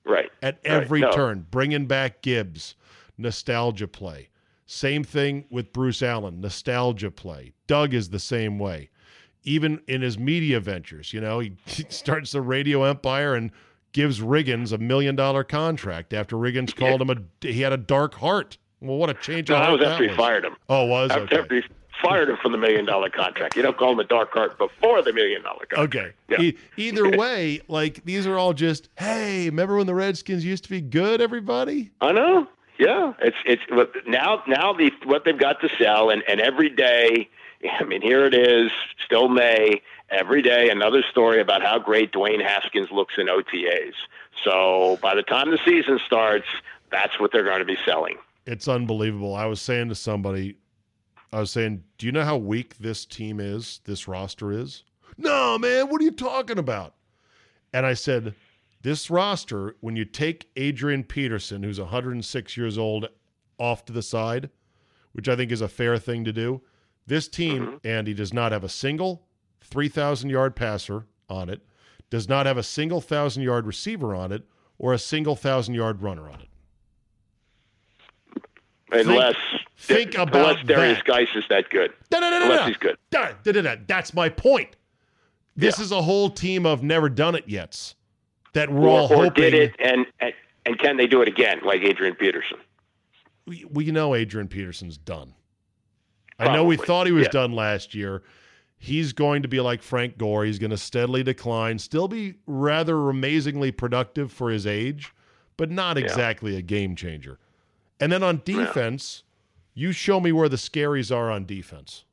[0.06, 0.30] right.
[0.42, 1.10] At Right, every no.
[1.10, 2.76] turn, bringing back Gibbs,
[3.18, 4.28] nostalgia play.
[4.70, 7.54] Same thing with Bruce Allen, nostalgia play.
[7.66, 8.90] Doug is the same way.
[9.42, 11.54] Even in his media ventures, you know, he,
[11.88, 13.50] starts the radio empire and
[13.92, 18.12] gives Riggins a million dollar contract after Riggins called him a he had a dark
[18.16, 18.58] heart.
[18.82, 20.54] Well, what a change No, of that was after he fired him.
[20.68, 21.38] Oh, was After, okay.
[21.38, 21.62] after he
[22.02, 23.56] fired him from the million dollar contract.
[23.56, 25.96] You don't call him a dark heart before the million dollar contract.
[25.96, 26.12] Okay.
[26.28, 26.40] Yeah.
[26.42, 30.70] E- either way, like these are all just, hey, remember when the Redskins used to
[30.70, 31.90] be good, everybody?
[32.02, 32.46] I know.
[32.78, 33.62] Yeah, it's it's
[34.06, 37.28] now now the what they've got to sell, and and every day.
[37.80, 38.70] I mean, here it is,
[39.04, 39.82] still May.
[40.10, 43.94] Every day, another story about how great Dwayne Haskins looks in OTAs.
[44.44, 46.46] So by the time the season starts,
[46.90, 48.16] that's what they're going to be selling.
[48.46, 49.34] It's unbelievable.
[49.34, 50.56] I was saying to somebody,
[51.32, 54.84] I was saying, do you know how weak this team is, this roster is?
[55.18, 56.94] No, man, what are you talking about?
[57.72, 58.34] And I said,
[58.82, 63.08] this roster, when you take Adrian Peterson, who's 106 years old,
[63.58, 64.50] off to the side,
[65.12, 66.62] which I think is a fair thing to do,
[67.06, 67.86] this team, mm-hmm.
[67.86, 69.26] Andy, does not have a single
[69.62, 71.62] 3,000 yard passer on it,
[72.10, 74.44] does not have a single 1,000 yard receiver on it,
[74.78, 76.48] or a single 1,000 yard runner on it.
[78.90, 79.36] Unless
[79.76, 81.04] think unless about Derrius that.
[81.04, 81.92] Guice is that good.
[82.10, 82.96] Da, da, da, da, Unless he's good.
[83.86, 84.76] That's my point.
[85.56, 85.84] This Yeah.
[85.84, 87.94] is a whole team of never done it yets
[88.54, 89.42] that we're Or, all or hoping.
[89.42, 90.32] did it, and, and
[90.66, 92.58] and can they do it again, like Adrian Peterson?
[93.46, 95.34] We, we know Adrian Peterson's done.
[96.38, 97.30] I know we thought he was yeah.
[97.30, 98.22] done last year.
[98.76, 100.44] He's going to be like Frank Gore.
[100.44, 105.12] He's going to steadily decline, still be rather amazingly productive for his age,
[105.56, 107.38] but not exactly a game changer.
[107.98, 109.24] And then on defense,
[109.74, 112.04] you show me where the scaries are on defense.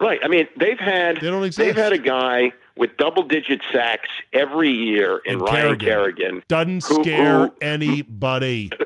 [0.00, 0.20] Right.
[0.22, 4.70] I mean, they've had They don't they've had a guy with double digit sacks every
[4.70, 5.86] year in And Ryan Kerrigan.
[5.86, 6.42] Kerrigan.
[6.48, 8.70] Doesn't Who- scare who- anybody.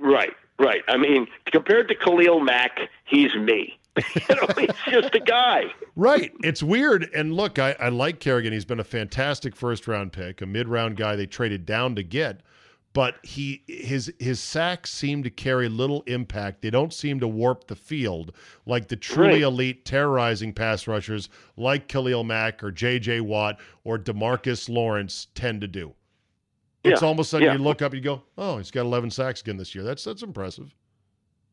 [0.00, 0.32] Right.
[0.58, 0.82] Right.
[0.88, 3.78] I mean, compared to Khalil Mack, he's me.
[4.14, 5.64] you know, he's just a guy.
[5.96, 6.32] Right.
[6.44, 7.08] It's weird.
[7.14, 8.52] And look, I, I like Kerrigan.
[8.52, 12.02] He's been a fantastic first round pick, a mid round guy they traded down to
[12.04, 12.42] get.
[12.96, 16.62] But he his his sacks seem to carry little impact.
[16.62, 18.32] They don't seem to warp the field
[18.64, 19.42] like the truly Right.
[19.42, 21.28] elite terrorizing pass rushers
[21.58, 25.92] like Khalil Mack or JJ Watt or Demarcus Lawrence tend to do.
[26.84, 27.08] It's Yeah.
[27.08, 27.52] almost sudden Yeah.
[27.52, 29.84] you look up and you go, Oh, he's got eleven sacks again this year.
[29.84, 30.74] That's that's impressive.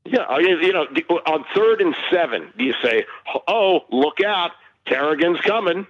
[0.06, 0.38] Yeah.
[0.40, 0.88] You know,
[1.28, 3.04] on third and seven, do you say,
[3.50, 4.52] "Oh, look out,
[4.86, 5.88] Kerrigan's coming"?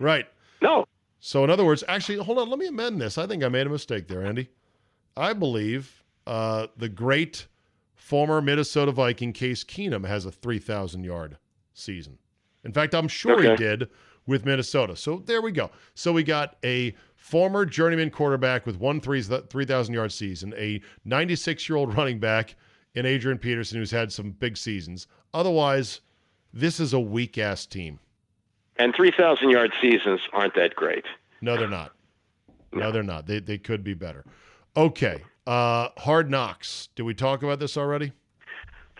[0.00, 0.26] Right.
[0.60, 0.86] No.
[1.20, 2.50] So in other words, actually, hold on.
[2.50, 3.16] Let me amend this.
[3.16, 4.48] I think I made a mistake there, Andy.
[5.16, 7.46] I believe uh, the great
[7.94, 11.38] former Minnesota Viking Case Keenum has a 3,000 yard
[11.74, 12.18] season.
[12.64, 13.88] In fact, I'm sure he did
[14.26, 14.94] with Minnesota.
[14.94, 15.70] So there we go.
[15.94, 21.76] So we got a former journeyman quarterback with one 3,000 yard season, a 96 year
[21.76, 22.54] old running back
[22.94, 25.06] in Adrian Peterson who's had some big seasons.
[25.34, 26.00] Otherwise,
[26.52, 27.98] this is a weak ass team.
[28.76, 31.04] And 3,000 yard seasons aren't that great.
[31.40, 31.92] No, they're not.
[32.72, 33.26] No, they're not.
[33.26, 34.24] They they could be better.
[34.76, 35.22] Okay.
[35.46, 36.88] Uh Hard Knocks.
[36.94, 38.12] Did we talk about this already?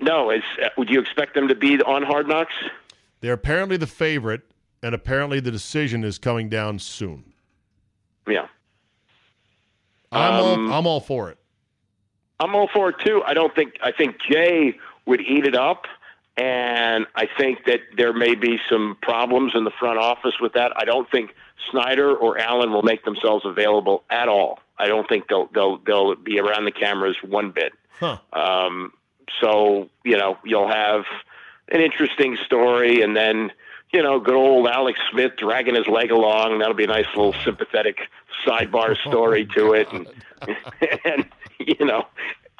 [0.00, 2.54] No, is, uh, would you expect them to be on Hard Knocks?
[3.20, 4.42] They're apparently the favorite,
[4.82, 7.32] and apparently the decision is coming down soon.
[8.26, 8.46] Yeah.
[10.10, 11.38] I'm Um, all I'm all for it.
[12.40, 13.22] I'm all for it too.
[13.24, 15.86] I don't think I think Jay would eat it up,
[16.36, 20.72] and I think that there may be some problems in the front office with that.
[20.76, 21.34] I don't think
[21.70, 24.58] Snyder or Allen will make themselves available at all.
[24.82, 27.72] I don't think they'll they'll they'll be around the cameras one bit.
[28.00, 28.18] Huh.
[28.32, 28.92] Um,
[29.40, 31.04] so you know you'll have
[31.70, 33.52] an interesting story, and then
[33.92, 36.58] you know good old Alex Smith dragging his leg along.
[36.58, 38.08] That'll be a nice little sympathetic
[38.44, 40.08] sidebar story to it, and,
[41.04, 41.28] and
[41.60, 42.06] you know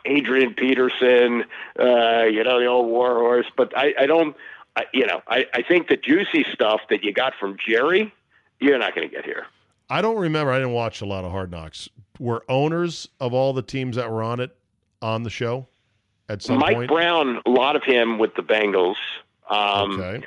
[0.05, 1.43] Adrian Peterson,
[1.77, 3.47] uh, you know the old war horse.
[3.57, 4.37] But I, I don't,
[4.77, 8.15] I, you know, I, I think the juicy stuff that you got from Jerry,
[8.61, 9.47] you're not going to get here.
[9.93, 10.51] I don't remember.
[10.53, 11.89] I didn't watch a lot of Hard Knocks.
[12.19, 14.57] Were owners of all the teams that were on it
[15.03, 15.67] on the show
[16.31, 16.89] at some Mike point?
[16.89, 18.95] Brown, a lot of him with the Bengals.
[19.51, 20.25] Um, okay.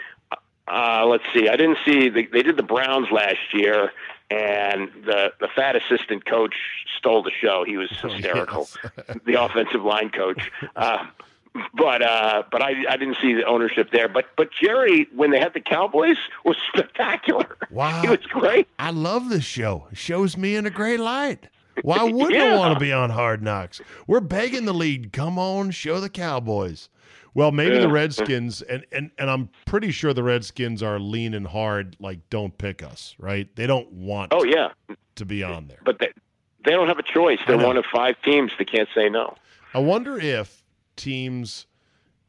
[0.67, 1.47] Uh, let's see.
[1.49, 2.10] I didn't see.
[2.10, 3.91] The, they did the Browns last year,
[4.30, 6.56] and the the fat assistant coach
[6.97, 7.63] stole the show.
[7.65, 8.67] He was Oh, hysterical.
[8.84, 9.17] yes.
[9.25, 10.51] the offensive line coach.
[10.75, 11.06] Uh,
[11.76, 14.08] but uh, but I, I didn't see the ownership there.
[14.08, 17.58] But but Jerry, when they had the Cowboys, was spectacular.
[17.72, 18.02] Wow.
[18.02, 18.68] He was great.
[18.80, 19.88] I love this show.
[19.91, 21.50] It shows me in a great light.
[21.82, 23.82] Why wouldn't I want to be on Hard Knocks?
[24.08, 25.12] We're begging the lead.
[25.13, 26.89] Come on, show the Cowboys.
[27.34, 31.46] Well, maybe the Redskins, and, and, and I'm pretty sure the Redskins are lean and
[31.46, 33.54] hard, like, don't pick us, right?
[33.58, 34.70] They don't want Oh yeah,
[35.15, 35.80] to be on there.
[35.84, 36.13] but they
[36.63, 37.39] they don't have a choice.
[37.46, 39.36] They're one of five teams that can't say no.
[39.74, 40.63] I wonder if
[40.95, 41.67] teams,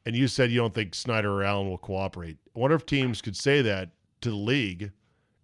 [0.05, 2.37] and you said you don't think Snyder or Allen will cooperate.
[2.55, 4.92] I wonder if teams could say that to the league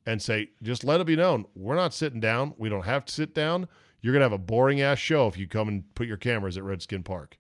[0.07, 2.55] and say, just let it be known, we're not sitting down.
[2.59, 3.69] We don't have to sit down.
[4.01, 6.57] You're going to have a boring ass show if you come and put your cameras
[6.57, 7.39] at Redskin Park.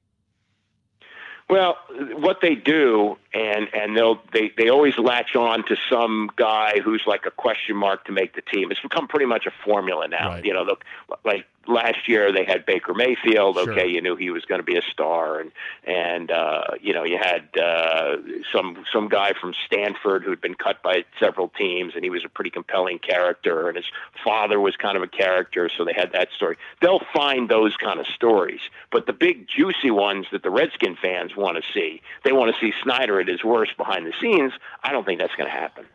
[1.50, 1.76] Well,
[2.14, 7.02] what they do, and and they'll they they always latch on to some guy who's
[7.06, 8.70] like a question mark to make the team.
[8.70, 10.30] It's become pretty much a formula now.
[10.30, 10.44] Right.
[10.44, 10.84] You know, look,
[11.24, 13.56] like last year they had Baker Mayfield.
[13.56, 13.72] Sure.
[13.72, 15.52] Okay, you knew he was going to be a star, and
[15.84, 18.16] and uh, you know you had uh,
[18.52, 22.28] some some guy from Stanford who'd been cut by several teams, and he was a
[22.28, 23.86] pretty compelling character, and his
[24.24, 26.56] father was kind of a character, so they had that story.
[26.80, 31.36] They'll find those kind of stories, but the big juicy ones that the Redskin fans
[31.36, 34.52] want to see, they want to see Snyder at worse behind the scenes.
[34.82, 35.86] I don't think that's going to happen.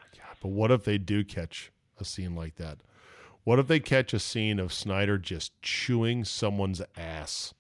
[0.42, 2.78] But what if they do catch a scene like that?
[3.44, 7.54] What if they catch a scene of Snyder just chewing someone's ass?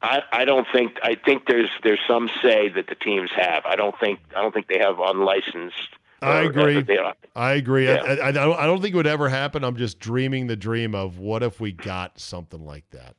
[0.00, 3.64] I, I don't think I think there's there's some say that the teams have.
[3.64, 5.88] I don't think I don't think they have unlicensed.
[6.20, 6.84] I agree.
[7.34, 7.86] I agree.
[7.86, 8.02] Yeah.
[8.02, 9.62] I, I, I, don't, I don't think it would ever happen.
[9.62, 13.14] I'm just dreaming the dream of what if we got something like that.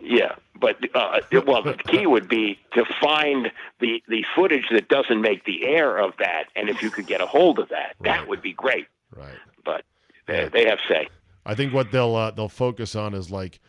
[0.00, 5.20] Yeah, but uh, well, the key would be to find the the footage that doesn't
[5.20, 8.18] make the air of that, and if you could get a hold of that, Right.
[8.18, 8.86] that would be great.
[9.16, 9.34] Right.
[9.64, 9.84] But
[10.26, 11.08] they, they have say.
[11.46, 13.60] I think what they'll uh, they'll focus on is like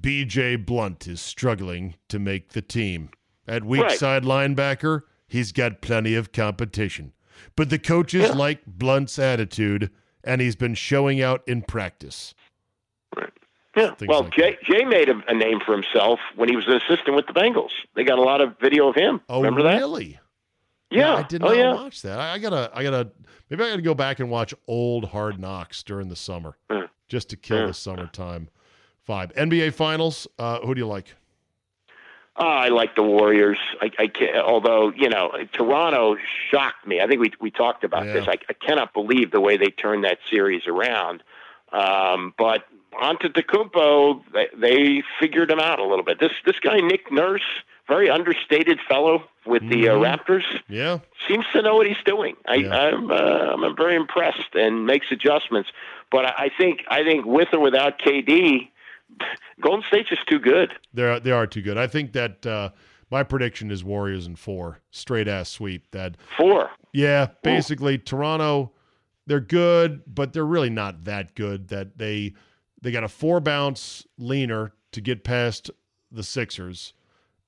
[0.00, 0.56] B.J.
[0.56, 3.10] Blunt is struggling to make the team
[3.46, 3.98] at weak Right.
[3.98, 5.02] side linebacker.
[5.28, 7.12] He's got plenty of competition,
[7.56, 8.32] but the coaches Yeah.
[8.32, 9.90] like Blunt's attitude,
[10.24, 12.34] and he's been showing out in practice.
[13.76, 13.94] Yeah.
[14.06, 17.16] Well, like Jay Jay made a, a name for himself when he was an assistant
[17.16, 17.70] with the Bengals.
[17.96, 19.20] They got a lot of video of him.
[19.28, 19.78] Oh, Remember that?
[19.78, 20.18] really?
[20.90, 21.14] Yeah.
[21.14, 21.74] I did not oh not yeah.
[21.74, 22.18] watch that.
[22.18, 23.10] I, I gotta, I gotta,
[23.48, 26.86] maybe I gotta go back and watch old Hard Knocks during the summer, Yeah.
[27.08, 27.66] just to kill Yeah.
[27.68, 28.50] the summertime
[29.08, 29.32] vibe.
[29.36, 30.28] NBA Finals.
[30.38, 31.14] Uh, who do you like?
[32.38, 33.58] Uh, I like the Warriors.
[33.80, 36.16] I, I can't, although you know Toronto
[36.50, 37.00] shocked me.
[37.00, 38.12] I think we we talked about Yeah.
[38.14, 38.28] this.
[38.28, 41.22] I, I cannot believe the way they turned that series around.
[41.72, 42.64] Um, but
[43.00, 46.20] Antetokounmpo, they, they figured him out a little bit.
[46.20, 47.42] This this guy Nick Nurse,
[47.88, 50.02] very understated fellow with the uh, Mhm.
[50.18, 52.36] Raptors, Yeah, seems to know what he's doing.
[52.46, 52.70] I, Yeah.
[52.74, 55.70] I'm uh, I'm very impressed and makes adjustments.
[56.10, 58.68] But I, I think I think with or without KD,
[59.60, 60.72] Golden State's just too good.
[60.94, 61.76] they are, they are too good.
[61.78, 62.70] I think that uh,
[63.10, 65.90] my prediction is Warriors in four, straight ass sweep.
[65.92, 66.70] That Four.
[66.92, 68.72] yeah, basically Toronto
[69.26, 71.68] they're good, but they're really not that good.
[71.68, 72.34] That they
[72.82, 75.70] they got a four bounce leaner to get past
[76.10, 76.92] the Sixers,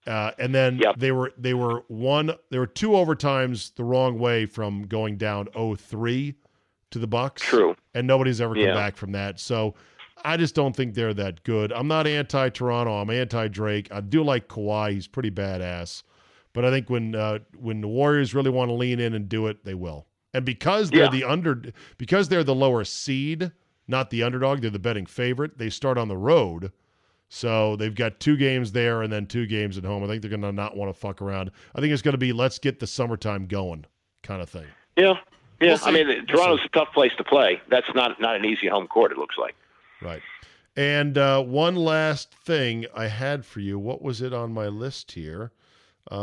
[0.07, 0.97] uh, and then Yep.
[0.97, 5.47] they were they were one they were two overtimes the wrong way from going down
[5.55, 6.35] 0-3
[6.91, 7.43] to the Bucks.
[7.43, 7.77] True.
[7.97, 8.75] and nobody's ever come Yeah.
[8.75, 9.39] back from that.
[9.39, 9.75] So
[10.25, 11.73] I just don't think they're that good.
[11.73, 12.93] I'm not anti Toronto.
[13.01, 13.89] I'm anti Drake.
[13.93, 14.93] I do like Kawhi.
[14.93, 16.03] He's pretty badass.
[16.55, 19.47] But I think when uh, when the Warriors really want to lean in and do
[19.49, 20.07] it, they will.
[20.33, 21.11] And because they're Yeah.
[21.11, 21.63] the under,
[21.99, 23.53] because they're the lower seed,
[23.87, 25.59] not the underdog, they're the betting favorite.
[25.59, 26.73] They start on the road,
[27.29, 30.03] so they've got two games there and then two games at home.
[30.05, 31.51] I think they're going to not want to fuck around.
[31.75, 33.87] I think it's going to be let's get the summertime going
[34.23, 34.67] kind of thing.
[34.97, 35.15] Yeah.
[35.61, 35.77] Yeah.
[35.77, 35.85] We'll.
[35.85, 37.61] I mean, We'll Toronto's a tough place to play.
[37.69, 39.13] That's not not an easy home court.
[39.13, 39.55] It looks like.
[40.01, 40.23] Right.
[40.77, 43.79] And uh, one last thing I had for you.
[43.79, 45.53] What was it on my list here?
[46.11, 46.21] Um,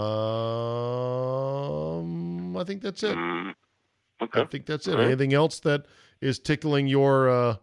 [2.58, 3.16] I think that's it.
[3.16, 3.56] Mm,
[4.20, 4.92] I think that's it.
[4.92, 5.08] All right.
[5.08, 5.86] Anything else that
[6.22, 7.56] is tickling your uh,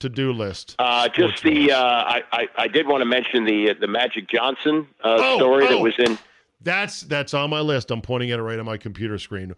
[0.00, 0.74] to-do list?
[0.78, 4.88] Uh, just the uh, I, I I did want to mention the the Magic Johnson
[5.04, 5.68] uh, Oh, story oh.
[5.68, 6.18] that was in.
[6.60, 7.90] That's that's on my list.
[7.90, 9.54] I'm pointing at it right on my computer screen.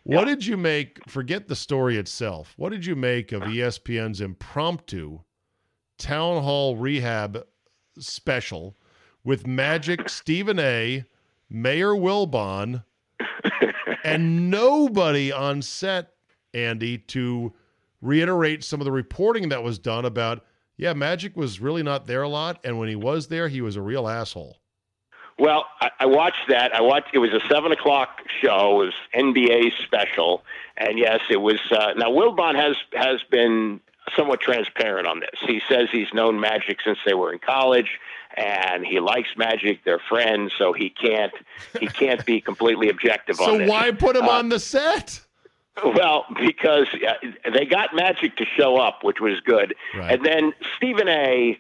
[0.02, 1.00] what did you make?
[1.08, 2.54] Forget the story itself.
[2.56, 5.20] What did you make of ESPN's impromptu
[5.98, 7.44] town hall rehab
[7.98, 8.76] special
[9.24, 11.04] with Magic, Stephen A,
[11.48, 12.84] Mayor Wilbon,
[14.04, 16.12] and nobody on set,
[16.56, 17.52] Andy, to
[18.00, 20.44] reiterate some of the reporting that was done about.
[20.78, 23.76] Yeah, Magic was really not there a lot, and when he was there, he was
[23.76, 24.58] a real asshole.
[25.38, 26.74] Well, I, I watched that.
[26.74, 27.08] I watched.
[27.14, 28.82] It was a seven o'clock show.
[28.82, 30.42] It was NBA special,
[30.76, 31.60] and yes, it was.
[31.70, 33.80] Uh, now Wilbon has has been
[34.14, 35.40] somewhat transparent on this.
[35.46, 37.98] He says he's known Magic since they were in college,
[38.36, 39.84] and he likes Magic.
[39.84, 41.32] They're friends, so he can't
[41.80, 43.66] he can't be completely objective on it.
[43.66, 45.20] So why put him Uh, on the set?
[45.84, 47.12] Well, because uh,
[47.52, 50.14] they got Magic to show up, which was good, Right.
[50.14, 51.58] and then Stephen A.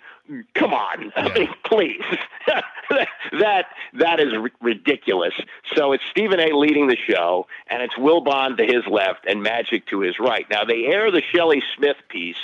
[0.54, 2.02] Come on, I mean, please,
[3.32, 5.34] that that is ri- ridiculous.
[5.76, 6.52] So it's Stephen A.
[6.52, 10.44] leading the show, and it's Wilbon to his left and Magic to his right.
[10.50, 12.36] Now they air the Shelley Smith piece,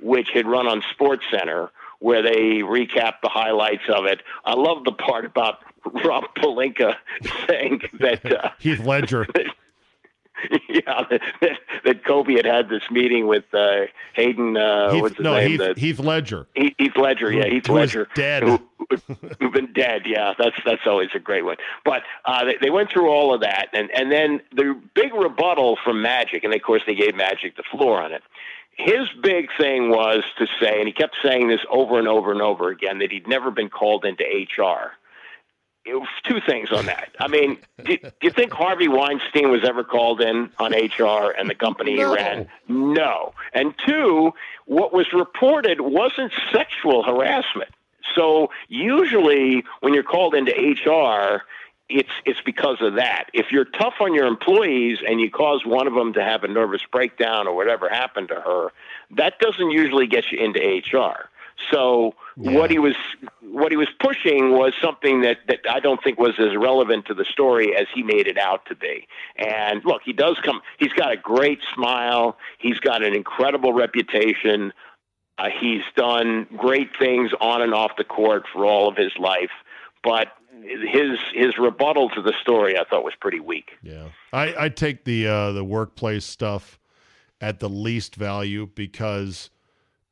[0.00, 1.70] which had run on SportsCenter,
[2.00, 4.20] where they recap the highlights of it.
[4.44, 5.60] I love the part about
[6.04, 6.96] Rob Pelinka
[7.48, 8.30] saying that.
[8.30, 9.26] Uh, Heath Ledger.
[10.68, 13.82] yeah, that, that Kobe had had this meeting with uh,
[14.14, 14.56] Hayden.
[14.56, 15.50] Uh, Heath, what's his no, name?
[15.50, 16.46] Heath, The- Heath Ledger.
[16.54, 18.42] Heath, Heath Ledger, yeah, Who- Heath who Ledger, dead.
[18.42, 18.58] who,
[19.40, 20.02] who've been dead.
[20.06, 21.56] Yeah, that's that's always a great one.
[21.84, 25.78] But uh, they, they went through all of that, and and then the big rebuttal
[25.84, 28.22] from Magic, and of course they gave Magic the floor on it.
[28.74, 32.40] His big thing was to say, and he kept saying this over and over and
[32.40, 34.92] over again, that he'd never been called into HR.
[36.24, 37.10] Two things on that.
[37.18, 41.50] I mean, do, do you think Harvey Weinstein was ever called in on HR and
[41.50, 42.10] the company No.
[42.10, 42.48] he ran?
[42.68, 43.34] No.
[43.52, 44.32] And two,
[44.66, 47.70] what was reported wasn't sexual harassment.
[48.14, 51.42] So usually when you're called into HR,
[51.88, 53.26] it's it's because of that.
[53.34, 56.48] If you're tough on your employees and you cause one of them to have a
[56.48, 58.68] nervous breakdown or whatever happened to her,
[59.16, 61.28] that doesn't usually get you into HR.
[61.70, 62.94] So what he was
[63.42, 67.14] what he was pushing was something that, that I don't think was as relevant to
[67.14, 69.06] the story as he made it out to be.
[69.36, 70.60] And look, he does come.
[70.78, 72.36] He's got a great smile.
[72.58, 74.72] He's got an incredible reputation.
[75.38, 79.50] Uh, he's done great things on and off the court for all of his life,
[80.02, 80.28] but
[80.62, 83.72] his his rebuttal to the story I thought was pretty weak.
[83.82, 86.78] Yeah, I, I take the uh, the workplace stuff
[87.40, 89.50] at the least value because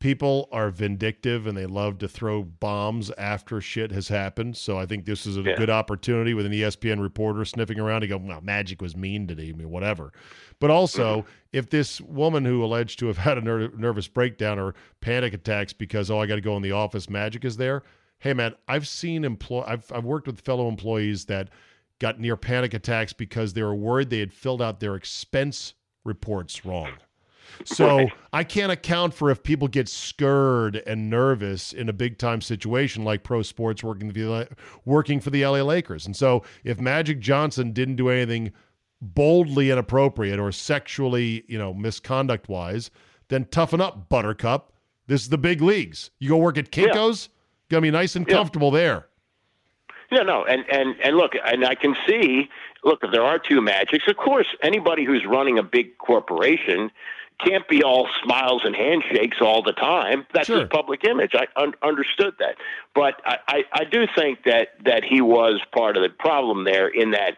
[0.00, 4.56] people are vindictive and they love to throw bombs after shit has happened.
[4.56, 5.56] So I think this is a Yeah.
[5.56, 9.50] good opportunity with an ESPN reporter sniffing around to go, well, Magic was mean today,
[9.50, 10.12] I mean, whatever.
[10.58, 11.28] But also, mm-hmm.
[11.52, 15.74] if this woman who alleged to have had a ner- nervous breakdown or panic attacks
[15.74, 17.82] because, oh, I got to go in the office, Magic is there.
[18.18, 21.50] Hey, man, I've seen employ, I've, I've worked with fellow employees that
[21.98, 25.74] got near panic attacks because they were worried they had filled out their expense
[26.04, 26.94] reports wrong.
[27.64, 28.12] So Right.
[28.32, 33.04] I can't account for if people get scared and nervous in a big time situation
[33.04, 34.48] like pro sports working for the,
[34.84, 36.06] working for the LA Lakers.
[36.06, 38.52] And so if Magic Johnson didn't do anything
[39.02, 42.90] boldly inappropriate or sexually, you know, misconduct wise,
[43.28, 44.72] then toughen up, Buttercup.
[45.06, 46.10] This is the big leagues.
[46.18, 47.28] You go work at Kinko's,
[47.68, 48.34] gonna be nice and Yeah.
[48.34, 49.06] comfortable there.
[50.12, 52.48] No, no, and and and look, and I can see.
[52.82, 56.90] Look, if there are two magics, of course, anybody who's running a big corporation
[57.44, 60.26] can't be all smiles and handshakes all the time.
[60.32, 60.60] That's Sure.
[60.60, 61.32] his public image.
[61.34, 62.56] I un- understood that,
[62.94, 66.88] but I, I I do think that that he was part of the problem there
[66.88, 67.36] in that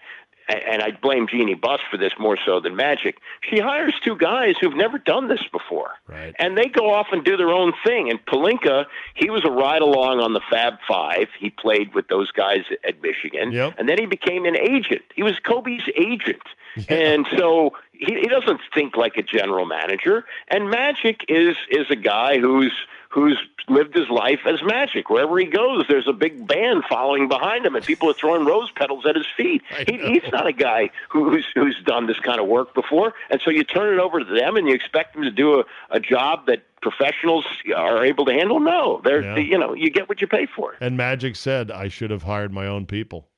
[0.48, 3.18] and I blame Jeanie Buss for this more so than Magic.
[3.48, 6.34] She hires two guys who've never done this before, Right.
[6.38, 8.10] and they go off and do their own thing.
[8.10, 11.28] And Pelinka, he was a ride along on the Fab Five.
[11.38, 13.74] He played with those guys at Michigan, Yep.
[13.78, 15.02] and then he became an agent.
[15.14, 16.42] He was Kobe's agent,
[16.88, 20.24] and so he, he doesn't think like a general manager.
[20.48, 22.72] And Magic is is a guy who's
[23.12, 23.38] who's
[23.68, 25.08] lived his life as magic.
[25.10, 28.70] Wherever he goes, there's a big band following behind him, and people are throwing rose
[28.74, 29.62] petals at his feet.
[29.86, 33.50] He, he's not a guy who's who's done this kind of work before, and so
[33.50, 36.46] you turn it over to them, and you expect them to do a, a job
[36.46, 37.44] that professionals
[37.76, 38.58] are able to handle.
[38.58, 39.36] No, they're Yeah.
[39.36, 40.74] you know you get what you pay for.
[40.80, 43.28] And Magic said, I should have hired my own people.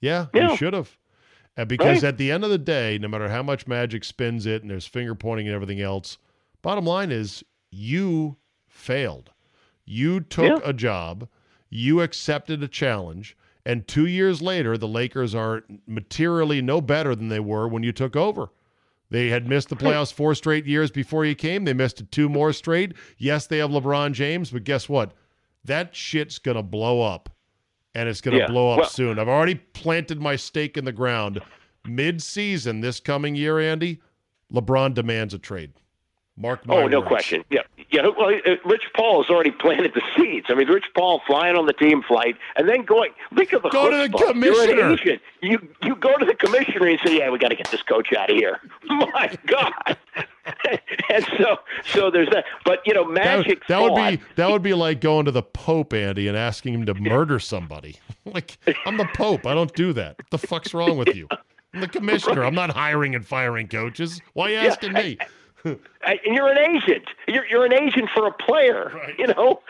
[0.00, 0.50] Yeah, Yeah.
[0.52, 0.96] you should have.
[1.58, 2.08] And because Right.
[2.10, 4.86] at the end of the day, no matter how much Magic spins it and there's
[4.86, 6.16] finger pointing and everything else,
[6.62, 8.36] bottom line is you
[8.76, 9.30] failed.
[9.84, 10.68] You took Yeah.
[10.68, 11.28] a job,
[11.70, 17.28] you accepted a challenge, and two years later, the Lakers are materially no better than
[17.28, 18.48] they were when you took over.
[19.10, 21.64] They had missed the playoffs four straight years before you came.
[21.64, 22.92] They missed it two more straight.
[23.18, 25.12] Yes, they have LeBron James, but guess what?
[25.64, 27.28] That shit's going to blow up,
[27.94, 29.18] and it's going to Yeah, blow up well- soon.
[29.18, 31.40] I've already planted my stake in the ground.
[31.84, 34.00] Mid season this coming year, Andy,
[34.52, 35.72] LeBron demands a trade.
[36.36, 37.08] Mark my Oh, no words.
[37.08, 37.44] question.
[37.48, 37.62] Yeah,
[37.96, 38.08] yeah.
[38.16, 40.46] Well, uh, Rich Paul has already planted the seeds.
[40.48, 43.12] I mean, Rich Paul flying on the team flight and then going.
[43.34, 44.96] Think of the Go to the commissioner.
[45.42, 48.12] You you go to the commissioner and say, "Yeah, we got to get this coach
[48.12, 49.72] out of here." My God.
[51.10, 52.44] and so so there's that.
[52.64, 53.66] But you know, Magic.
[53.68, 56.74] that would thought- be that would be like going to the Pope, Andy, and asking
[56.74, 57.96] him to murder somebody.
[58.24, 59.46] like I'm the Pope.
[59.46, 60.18] I don't do that.
[60.18, 61.28] What the fuck's wrong with you?
[61.74, 62.44] I'm the commissioner.
[62.44, 64.20] I'm not hiring and firing coaches.
[64.34, 65.16] Why are you asking me?
[65.20, 65.26] I-
[66.06, 67.04] and you're an agent.
[67.26, 68.92] You're you're an agent for a player.
[68.94, 69.18] Right.
[69.18, 69.60] You know,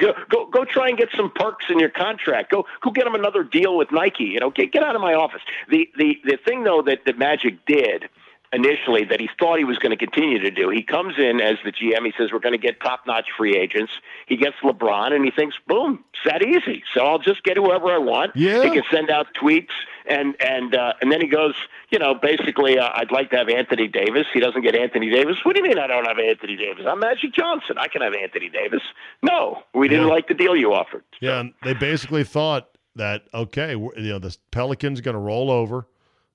[0.00, 2.50] go, go go try and get some perks in your contract.
[2.50, 4.24] Go go get him another deal with Nike.
[4.24, 5.42] You know, get get out of my office.
[5.68, 8.08] The the the thing though that that Magic did
[8.56, 10.70] initially that he thought he was going to continue to do.
[10.70, 12.04] He comes in as the GM.
[12.06, 13.92] He says we're going to get top notch free agents.
[14.26, 16.82] He gets LeBron and he thinks, boom, it's that easy.
[16.94, 18.34] So I'll just get whoever I want.
[18.34, 18.64] Yeah.
[18.64, 19.70] He can send out tweets
[20.08, 21.54] and and uh, and then he goes,
[21.90, 24.26] you know, basically, uh, I'd like to have Anthony Davis.
[24.32, 25.36] He doesn't get Anthony Davis.
[25.44, 26.84] What do you mean I don't have Anthony Davis?
[26.88, 27.76] I'm Magic Johnson.
[27.78, 28.82] I can have Anthony Davis.
[29.22, 30.12] No, we didn't Yeah.
[30.12, 31.04] like the deal you offered.
[31.20, 35.86] Yeah, and they basically thought that okay, you know, the Pelicans going to roll over.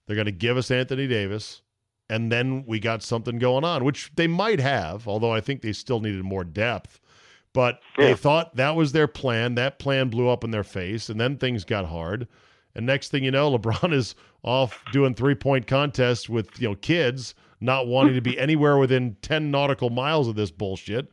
[0.06, 1.62] They're going to give us Anthony Davis,
[2.12, 5.72] and then we got something going on, which they might have, although I think they
[5.72, 7.00] still needed more depth.
[7.54, 9.56] But they thought that was their plan.
[9.56, 12.28] That plan blew up in their face, and then things got hard.
[12.76, 16.76] And next thing you know, LeBron is off doing three point contests with you know
[16.76, 21.10] kids, not wanting to be anywhere within ten nautical miles of this bullshit.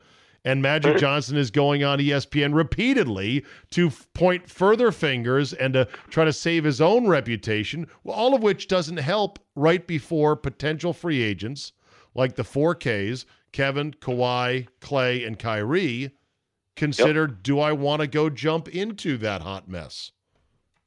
[0.49, 5.85] And Magic Johnson is going on ESPN repeatedly to f- point further fingers and to
[6.09, 11.21] try to save his own reputation, all of which doesn't help right before potential free
[11.23, 11.73] agents
[12.15, 16.13] like the 4Ks, Kevin, Kawhi, Clay, and Kyrie,
[16.77, 20.13] consider do I want to go jump into that hot mess?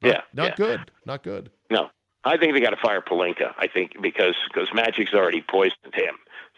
[0.02, 0.56] Not- Yeah, Not yeah.
[0.56, 0.92] good.
[1.06, 1.52] Not good.
[1.70, 1.92] No,
[2.24, 3.54] I think they got to fire Pelinka.
[3.60, 6.16] I think because because Magic's already poisoned him.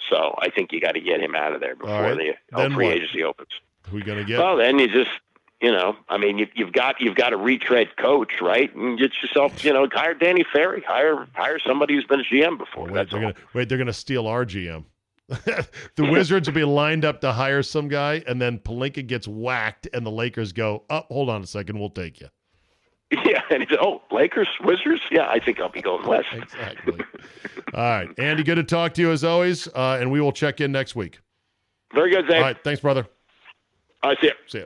[0.10, 2.18] So I think you got to get him out of there before right.
[2.18, 2.96] the oh, free what?
[2.96, 3.50] agency opens.
[3.90, 4.40] Who we going to get?
[4.40, 5.12] Well, then you just,
[5.62, 8.74] you know, I mean, you, you've got you've got a retread coach, right?
[8.76, 12.58] And get yourself, you know, hire Danny Ferry, hire hire somebody who's been a GM
[12.58, 12.86] before.
[12.86, 13.32] wait, That's they're all.
[13.32, 13.70] gonna wait.
[13.70, 14.86] They're gonna steal our GM.
[15.28, 15.68] the
[16.12, 20.06] Wizards will be lined up to hire some guy, and then Pelinka gets whacked, and
[20.06, 22.28] the Lakers go, "Oh, hold on a second, we'll take you."
[23.26, 25.02] Yeah, and he said, "Oh, Lakers, Wizards?
[25.12, 27.00] Yeah, I think I'll be going west." Exactly.
[27.74, 30.62] All right, Andy, good to talk to you as always, uh, and we will check
[30.62, 31.20] in next week.
[31.94, 32.42] Very good, All Zane.
[32.42, 33.06] right, thanks, brother.
[34.02, 34.32] I see you.
[34.48, 34.66] See ya.